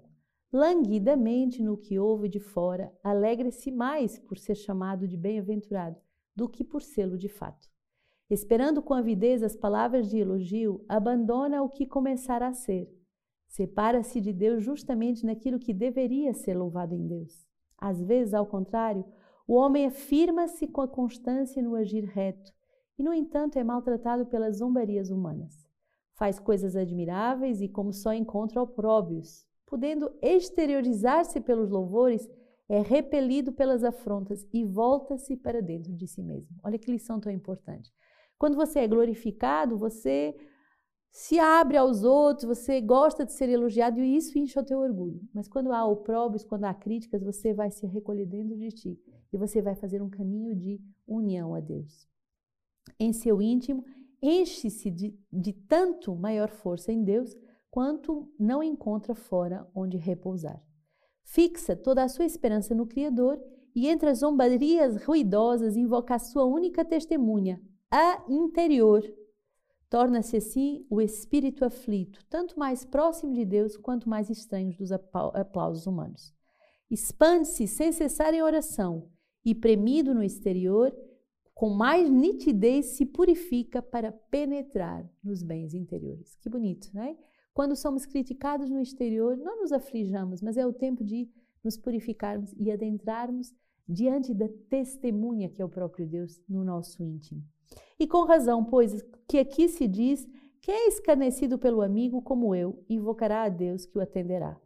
languidamente 0.52 1.62
no 1.62 1.76
que 1.76 1.98
ouve 1.98 2.28
de 2.28 2.40
fora, 2.40 2.92
alegre-se 3.02 3.70
mais 3.70 4.18
por 4.18 4.38
ser 4.38 4.54
chamado 4.54 5.06
de 5.06 5.16
bem-aventurado 5.16 5.96
do 6.34 6.48
que 6.48 6.64
por 6.64 6.82
sê-lo 6.82 7.18
de 7.18 7.28
fato. 7.28 7.68
Esperando 8.30 8.82
com 8.82 8.94
avidez 8.94 9.42
as 9.42 9.56
palavras 9.56 10.08
de 10.08 10.18
elogio, 10.18 10.84
abandona 10.88 11.62
o 11.62 11.68
que 11.68 11.86
começará 11.86 12.48
a 12.48 12.54
ser 12.54 12.88
Separa-se 13.48 14.20
de 14.20 14.32
Deus 14.32 14.62
justamente 14.62 15.24
naquilo 15.24 15.58
que 15.58 15.72
deveria 15.72 16.34
ser 16.34 16.54
louvado 16.54 16.94
em 16.94 17.06
Deus. 17.06 17.46
Às 17.78 18.00
vezes, 18.02 18.34
ao 18.34 18.46
contrário, 18.46 19.04
O 19.50 19.54
homem 19.54 19.86
afirma-se 19.86 20.66
com 20.66 20.82
a 20.82 20.86
constância 20.86 21.62
no 21.62 21.74
agir 21.74 22.04
reto 22.04 22.52
e, 22.98 23.02
no 23.02 23.14
entanto, 23.14 23.58
é 23.58 23.64
maltratado 23.64 24.26
pelas 24.26 24.58
zombarias 24.58 25.08
humanas. 25.08 25.66
Faz 26.12 26.38
coisas 26.38 26.76
admiráveis 26.76 27.62
e, 27.62 27.66
como 27.68 27.90
só 27.90 28.12
encontra 28.12 28.60
opróbios, 28.60 29.47
podendo 29.68 30.10
exteriorizar-se 30.22 31.40
pelos 31.40 31.70
louvores, 31.70 32.28
é 32.68 32.80
repelido 32.80 33.52
pelas 33.52 33.84
afrontas 33.84 34.46
e 34.52 34.64
volta-se 34.64 35.36
para 35.36 35.62
dentro 35.62 35.92
de 35.94 36.06
si 36.06 36.22
mesmo. 36.22 36.56
Olha 36.62 36.78
que 36.78 36.90
lição 36.90 37.20
tão 37.20 37.32
importante. 37.32 37.92
Quando 38.38 38.56
você 38.56 38.80
é 38.80 38.88
glorificado, 38.88 39.76
você 39.76 40.34
se 41.10 41.38
abre 41.38 41.76
aos 41.76 42.04
outros, 42.04 42.58
você 42.58 42.80
gosta 42.80 43.24
de 43.24 43.32
ser 43.32 43.48
elogiado 43.48 44.00
e 44.00 44.16
isso 44.16 44.38
enche 44.38 44.58
o 44.58 44.64
teu 44.64 44.78
orgulho. 44.78 45.20
Mas 45.34 45.48
quando 45.48 45.72
há 45.72 45.84
opróbios, 45.84 46.44
quando 46.44 46.64
há 46.64 46.74
críticas, 46.74 47.22
você 47.22 47.52
vai 47.54 47.70
se 47.70 47.86
recolher 47.86 48.26
dentro 48.26 48.56
de 48.56 48.68
ti 48.68 49.00
e 49.32 49.36
você 49.36 49.60
vai 49.60 49.74
fazer 49.74 50.02
um 50.02 50.10
caminho 50.10 50.54
de 50.54 50.80
união 51.06 51.54
a 51.54 51.60
Deus. 51.60 52.06
Em 52.98 53.12
seu 53.12 53.40
íntimo, 53.40 53.84
enche-se 54.22 54.90
de, 54.90 55.18
de 55.32 55.52
tanto 55.52 56.14
maior 56.14 56.50
força 56.50 56.92
em 56.92 57.02
Deus 57.02 57.34
quanto 57.70 58.30
não 58.38 58.62
encontra 58.62 59.14
fora 59.14 59.68
onde 59.74 59.96
repousar. 59.96 60.62
Fixa 61.22 61.76
toda 61.76 62.02
a 62.02 62.08
sua 62.08 62.24
esperança 62.24 62.74
no 62.74 62.86
Criador 62.86 63.38
e 63.74 63.86
entre 63.86 64.08
as 64.08 64.18
zombarias 64.18 65.04
ruidosas 65.04 65.76
invoca 65.76 66.14
a 66.14 66.18
sua 66.18 66.44
única 66.44 66.84
testemunha, 66.84 67.62
a 67.90 68.24
interior. 68.28 69.02
Torna-se 69.90 70.36
assim 70.36 70.86
o 70.90 71.00
espírito 71.00 71.64
aflito, 71.64 72.24
tanto 72.28 72.58
mais 72.58 72.84
próximo 72.84 73.32
de 73.32 73.44
Deus 73.44 73.76
quanto 73.76 74.08
mais 74.08 74.28
estranho 74.28 74.76
dos 74.76 74.90
aplausos 74.92 75.86
humanos. 75.86 76.34
Expande-se 76.90 77.66
sem 77.66 77.92
cessar 77.92 78.32
em 78.34 78.42
oração 78.42 79.08
e, 79.44 79.54
premido 79.54 80.14
no 80.14 80.22
exterior, 80.22 80.94
com 81.54 81.70
mais 81.70 82.08
nitidez 82.10 82.86
se 82.96 83.04
purifica 83.04 83.82
para 83.82 84.12
penetrar 84.12 85.08
nos 85.22 85.42
bens 85.42 85.74
interiores. 85.74 86.36
Que 86.36 86.48
bonito, 86.48 86.88
né? 86.94 87.16
Quando 87.58 87.74
somos 87.74 88.06
criticados 88.06 88.70
no 88.70 88.80
exterior, 88.80 89.36
não 89.36 89.62
nos 89.62 89.72
aflijamos, 89.72 90.40
mas 90.40 90.56
é 90.56 90.64
o 90.64 90.72
tempo 90.72 91.02
de 91.02 91.28
nos 91.64 91.76
purificarmos 91.76 92.54
e 92.56 92.70
adentrarmos 92.70 93.52
diante 93.88 94.32
da 94.32 94.46
testemunha 94.70 95.48
que 95.48 95.60
é 95.60 95.64
o 95.64 95.68
próprio 95.68 96.06
Deus 96.06 96.40
no 96.48 96.62
nosso 96.62 97.02
íntimo. 97.02 97.42
E 97.98 98.06
com 98.06 98.22
razão, 98.22 98.64
pois 98.64 99.04
que 99.26 99.38
aqui 99.40 99.68
se 99.68 99.88
diz: 99.88 100.24
quem 100.62 100.72
é 100.72 100.86
escarnecido 100.86 101.58
pelo 101.58 101.82
amigo 101.82 102.22
como 102.22 102.54
eu, 102.54 102.80
invocará 102.88 103.42
a 103.42 103.48
Deus 103.48 103.84
que 103.84 103.98
o 103.98 104.00
atenderá. 104.00 104.56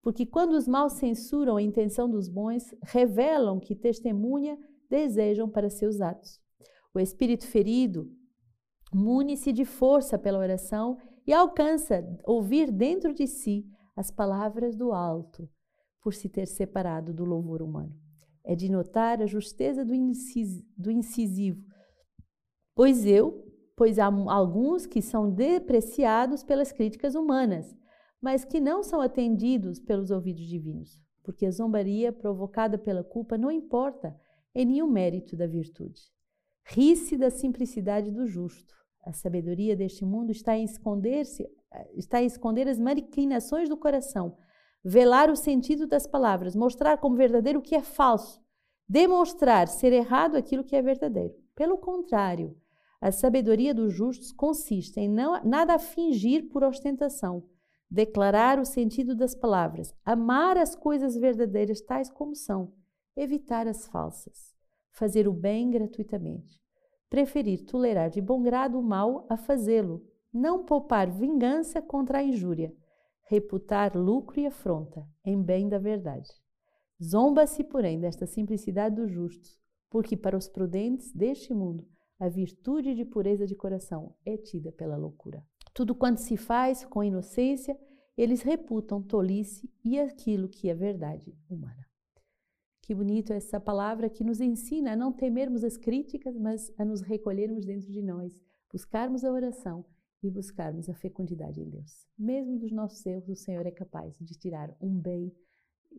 Porque 0.00 0.24
quando 0.24 0.52
os 0.52 0.68
maus 0.68 0.92
censuram 0.92 1.56
a 1.56 1.62
intenção 1.62 2.08
dos 2.08 2.28
bons, 2.28 2.72
revelam 2.80 3.58
que 3.58 3.74
testemunha 3.74 4.56
desejam 4.88 5.50
para 5.50 5.68
seus 5.68 6.00
atos. 6.00 6.40
O 6.94 7.00
espírito 7.00 7.44
ferido 7.44 8.08
mune-se 8.94 9.52
de 9.52 9.64
força 9.64 10.16
pela 10.16 10.38
oração 10.38 10.96
e 11.26 11.32
alcança 11.32 12.06
ouvir 12.24 12.70
dentro 12.70 13.12
de 13.12 13.26
si 13.26 13.66
as 13.96 14.10
palavras 14.10 14.76
do 14.76 14.92
alto, 14.92 15.48
por 16.00 16.14
se 16.14 16.28
ter 16.28 16.46
separado 16.46 17.12
do 17.12 17.24
louvor 17.24 17.62
humano. 17.62 17.92
É 18.44 18.54
de 18.54 18.70
notar 18.70 19.20
a 19.20 19.26
justeza 19.26 19.84
do, 19.84 19.92
do 20.76 20.90
incisivo, 20.90 21.60
pois 22.74 23.04
eu, 23.04 23.44
pois 23.74 23.98
há 23.98 24.06
alguns 24.06 24.86
que 24.86 25.02
são 25.02 25.28
depreciados 25.28 26.44
pelas 26.44 26.70
críticas 26.70 27.14
humanas, 27.14 27.74
mas 28.20 28.44
que 28.44 28.60
não 28.60 28.82
são 28.82 29.00
atendidos 29.00 29.80
pelos 29.80 30.10
ouvidos 30.10 30.46
divinos, 30.46 31.02
porque 31.24 31.44
a 31.44 31.50
zombaria 31.50 32.12
provocada 32.12 32.78
pela 32.78 33.02
culpa 33.02 33.36
não 33.36 33.50
importa 33.50 34.16
em 34.54 34.64
nenhum 34.64 34.88
mérito 34.88 35.36
da 35.36 35.46
virtude. 35.46 36.00
Ri-se 36.64 37.16
da 37.16 37.30
simplicidade 37.30 38.10
do 38.10 38.26
justo, 38.26 38.74
a 39.06 39.12
sabedoria 39.12 39.76
deste 39.76 40.04
mundo 40.04 40.32
está 40.32 40.56
em 40.56 40.64
esconder-se, 40.64 41.48
está 41.94 42.20
em 42.20 42.26
esconder 42.26 42.66
as 42.66 42.76
maquinações 42.76 43.68
do 43.68 43.76
coração, 43.76 44.36
velar 44.84 45.30
o 45.30 45.36
sentido 45.36 45.86
das 45.86 46.08
palavras, 46.08 46.56
mostrar 46.56 46.98
como 46.98 47.14
verdadeiro 47.14 47.60
o 47.60 47.62
que 47.62 47.76
é 47.76 47.82
falso, 47.82 48.42
demonstrar 48.88 49.68
ser 49.68 49.92
errado 49.92 50.36
aquilo 50.36 50.64
que 50.64 50.74
é 50.74 50.82
verdadeiro. 50.82 51.32
Pelo 51.54 51.78
contrário, 51.78 52.56
a 53.00 53.12
sabedoria 53.12 53.72
dos 53.72 53.94
justos 53.94 54.32
consiste 54.32 54.98
em 54.98 55.08
não, 55.08 55.40
nada 55.44 55.74
a 55.74 55.78
fingir 55.78 56.48
por 56.48 56.64
ostentação, 56.64 57.44
declarar 57.88 58.58
o 58.58 58.64
sentido 58.64 59.14
das 59.14 59.36
palavras, 59.36 59.94
amar 60.04 60.58
as 60.58 60.74
coisas 60.74 61.16
verdadeiras 61.16 61.80
tais 61.80 62.10
como 62.10 62.34
são, 62.34 62.72
evitar 63.16 63.68
as 63.68 63.86
falsas, 63.86 64.52
fazer 64.90 65.28
o 65.28 65.32
bem 65.32 65.70
gratuitamente 65.70 66.65
preferir 67.08 67.64
tolerar 67.64 68.10
de 68.10 68.20
bom 68.20 68.42
grado 68.42 68.78
o 68.78 68.82
mal 68.82 69.26
a 69.28 69.36
fazê-lo, 69.36 70.04
não 70.32 70.64
poupar 70.64 71.10
vingança 71.10 71.80
contra 71.80 72.18
a 72.18 72.22
injúria, 72.22 72.74
reputar 73.28 73.96
lucro 73.96 74.40
e 74.40 74.46
afronta 74.46 75.06
em 75.24 75.40
bem 75.40 75.68
da 75.68 75.78
verdade. 75.78 76.28
Zomba-se, 77.02 77.62
porém, 77.64 78.00
desta 78.00 78.26
simplicidade 78.26 78.96
dos 78.96 79.10
justos, 79.10 79.58
porque 79.90 80.16
para 80.16 80.36
os 80.36 80.48
prudentes 80.48 81.12
deste 81.12 81.52
mundo 81.52 81.86
a 82.18 82.28
virtude 82.28 82.94
de 82.94 83.04
pureza 83.04 83.46
de 83.46 83.54
coração 83.54 84.14
é 84.24 84.36
tida 84.36 84.72
pela 84.72 84.96
loucura. 84.96 85.44
Tudo 85.74 85.94
quanto 85.94 86.18
se 86.18 86.36
faz 86.36 86.84
com 86.84 87.04
inocência, 87.04 87.78
eles 88.16 88.40
reputam 88.40 89.02
tolice 89.02 89.70
e 89.84 89.98
aquilo 89.98 90.48
que 90.48 90.70
é 90.70 90.74
verdade 90.74 91.36
humana. 91.50 91.85
Que 92.86 92.94
bonito 92.94 93.32
essa 93.32 93.58
palavra 93.58 94.08
que 94.08 94.22
nos 94.22 94.40
ensina 94.40 94.92
a 94.92 94.96
não 94.96 95.12
temermos 95.12 95.64
as 95.64 95.76
críticas, 95.76 96.38
mas 96.38 96.72
a 96.78 96.84
nos 96.84 97.00
recolhermos 97.00 97.66
dentro 97.66 97.90
de 97.90 98.00
nós, 98.00 98.40
buscarmos 98.72 99.24
a 99.24 99.32
oração 99.32 99.84
e 100.22 100.30
buscarmos 100.30 100.88
a 100.88 100.94
fecundidade 100.94 101.60
em 101.60 101.68
Deus. 101.68 102.06
Mesmo 102.16 102.56
dos 102.60 102.70
nossos 102.70 103.04
erros, 103.04 103.28
o 103.28 103.34
Senhor 103.34 103.66
é 103.66 103.72
capaz 103.72 104.16
de 104.20 104.38
tirar 104.38 104.72
um 104.80 105.00
bem 105.00 105.34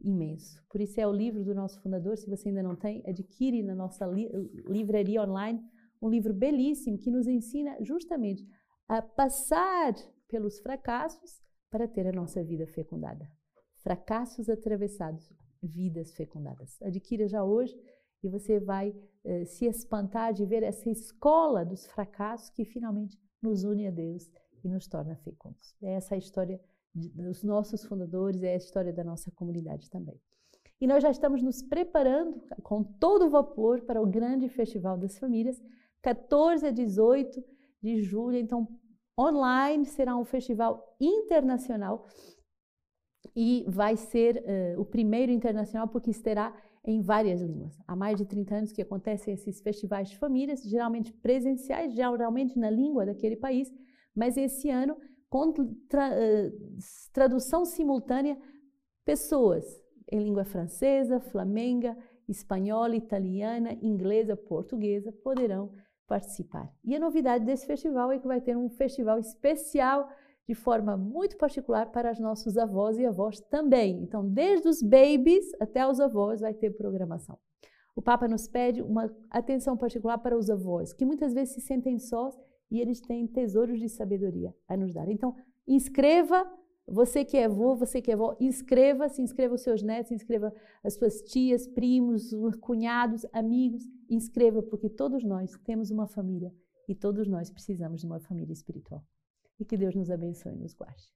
imenso. 0.01 0.63
Por 0.69 0.79
isso 0.79 0.97
é 1.01 1.05
o 1.05 1.11
livro 1.11 1.43
do 1.43 1.53
nosso 1.53 1.77
fundador, 1.81 2.17
se 2.17 2.29
você 2.29 2.47
ainda 2.47 2.63
não 2.63 2.77
tem, 2.77 3.03
adquire 3.05 3.61
na 3.63 3.75
nossa 3.75 4.05
li 4.05 4.29
livraria 4.65 5.21
online 5.21 5.61
um 6.01 6.07
livro 6.07 6.33
belíssimo 6.33 6.97
que 6.97 7.11
nos 7.11 7.27
ensina 7.27 7.75
justamente 7.83 8.47
a 8.87 9.01
passar 9.01 9.93
pelos 10.29 10.57
fracassos 10.61 11.43
para 11.69 11.85
ter 11.85 12.07
a 12.07 12.13
nossa 12.13 12.41
vida 12.45 12.65
fecundada. 12.65 13.29
Fracassos 13.83 14.47
atravessados 14.47 15.35
vidas 15.61 16.13
fecundadas. 16.13 16.81
Adquira 16.81 17.27
já 17.27 17.43
hoje 17.43 17.77
e 18.23 18.29
você 18.29 18.59
vai 18.59 18.95
eh, 19.23 19.45
se 19.45 19.65
espantar 19.65 20.33
de 20.33 20.45
ver 20.45 20.63
essa 20.63 20.89
escola 20.89 21.63
dos 21.65 21.85
fracassos 21.85 22.49
que 22.49 22.65
finalmente 22.65 23.17
nos 23.41 23.63
une 23.63 23.87
a 23.87 23.91
Deus 23.91 24.29
e 24.63 24.67
nos 24.67 24.87
torna 24.87 25.15
fecundos. 25.15 25.75
É 25.81 25.93
essa 25.93 26.15
a 26.15 26.17
história 26.17 26.59
dos 26.93 27.43
nossos 27.43 27.85
fundadores, 27.85 28.41
é 28.41 28.53
a 28.53 28.57
história 28.57 28.91
da 28.91 29.03
nossa 29.03 29.31
comunidade 29.31 29.89
também. 29.89 30.19
E 30.79 30.87
nós 30.87 31.01
já 31.01 31.09
estamos 31.09 31.41
nos 31.41 31.61
preparando 31.61 32.41
com 32.63 32.83
todo 32.83 33.25
o 33.25 33.29
vapor 33.29 33.81
para 33.81 34.01
o 34.01 34.05
grande 34.05 34.47
Festival 34.49 34.97
das 34.97 35.17
Famílias, 35.17 35.61
14 36.01 36.67
a 36.67 36.71
18 36.71 37.43
de 37.81 38.01
julho. 38.01 38.37
Então, 38.37 38.67
online 39.19 39.85
será 39.85 40.15
um 40.15 40.25
festival 40.25 40.95
internacional 40.99 42.05
e 43.35 43.65
vai 43.67 43.95
ser 43.95 44.37
uh, 44.37 44.81
o 44.81 44.85
primeiro 44.85 45.31
internacional 45.31 45.87
porque 45.87 46.11
estará 46.11 46.55
em 46.83 47.01
várias 47.01 47.41
línguas. 47.41 47.77
Há 47.85 47.95
mais 47.95 48.17
de 48.17 48.25
30 48.25 48.55
anos 48.55 48.71
que 48.71 48.81
acontecem 48.81 49.33
esses 49.33 49.61
festivais 49.61 50.09
de 50.09 50.17
famílias, 50.17 50.63
geralmente 50.63 51.11
presenciais, 51.11 51.93
geralmente 51.93 52.57
na 52.57 52.69
língua 52.69 53.05
daquele 53.05 53.35
país, 53.35 53.71
mas 54.15 54.37
esse 54.37 54.69
ano 54.69 54.95
com 55.29 55.51
tra 55.89 56.09
uh, 56.09 56.77
tradução 57.11 57.65
simultânea, 57.65 58.37
pessoas 59.03 59.65
em 60.09 60.23
língua 60.23 60.45
francesa, 60.45 61.19
flamenga, 61.19 61.97
espanhola, 62.27 62.95
italiana, 62.95 63.73
inglesa, 63.81 64.35
portuguesa 64.35 65.11
poderão 65.11 65.71
participar. 66.07 66.73
E 66.83 66.95
a 66.95 66.99
novidade 66.99 67.43
desse 67.45 67.67
festival 67.67 68.11
é 68.11 68.19
que 68.19 68.27
vai 68.27 68.39
ter 68.39 68.55
um 68.55 68.69
festival 68.69 69.19
especial 69.19 70.09
de 70.47 70.55
forma 70.55 70.95
muito 70.95 71.35
particular 71.37 71.91
para 71.91 72.11
os 72.11 72.19
nossos 72.19 72.57
avós 72.57 72.97
e 72.97 73.05
avós 73.05 73.39
também. 73.41 74.01
Então, 74.01 74.27
desde 74.27 74.67
os 74.69 74.81
babies 74.81 75.45
até 75.59 75.85
os 75.85 75.99
avós 75.99 76.39
vai 76.39 76.53
ter 76.53 76.71
programação. 76.71 77.37
O 77.93 78.01
Papa 78.01 78.27
nos 78.27 78.47
pede 78.47 78.81
uma 78.81 79.13
atenção 79.29 79.75
particular 79.75 80.19
para 80.19 80.37
os 80.37 80.49
avós, 80.49 80.93
que 80.93 81.03
muitas 81.03 81.33
vezes 81.33 81.55
se 81.55 81.61
sentem 81.61 81.99
sós 81.99 82.37
e 82.71 82.79
eles 82.79 83.01
têm 83.01 83.27
tesouros 83.27 83.79
de 83.79 83.89
sabedoria 83.89 84.55
a 84.67 84.77
nos 84.77 84.93
dar. 84.93 85.09
Então, 85.09 85.35
inscreva, 85.67 86.45
você 86.87 87.25
que 87.25 87.35
é 87.35 87.45
avô, 87.45 87.75
você 87.75 88.01
que 88.01 88.11
é 88.11 88.13
avó, 88.13 88.37
inscreva-se, 88.39 89.21
inscreva 89.21 89.55
os 89.55 89.61
seus 89.61 89.81
netos, 89.81 90.11
inscreva 90.11 90.53
as 90.81 90.93
suas 90.93 91.21
tias, 91.23 91.67
primos, 91.67 92.31
cunhados, 92.61 93.25
amigos, 93.33 93.83
inscreva, 94.09 94.61
porque 94.61 94.89
todos 94.89 95.23
nós 95.23 95.51
temos 95.65 95.91
uma 95.91 96.07
família 96.07 96.53
e 96.87 96.95
todos 96.95 97.27
nós 97.27 97.49
precisamos 97.49 97.99
de 97.99 98.07
uma 98.07 98.19
família 98.19 98.53
espiritual. 98.53 99.03
E 99.59 99.65
que 99.65 99.77
Deus 99.77 99.95
nos 99.95 100.09
abençoe 100.09 100.53
e 100.53 100.57
nos 100.57 100.73
guarde. 100.73 101.11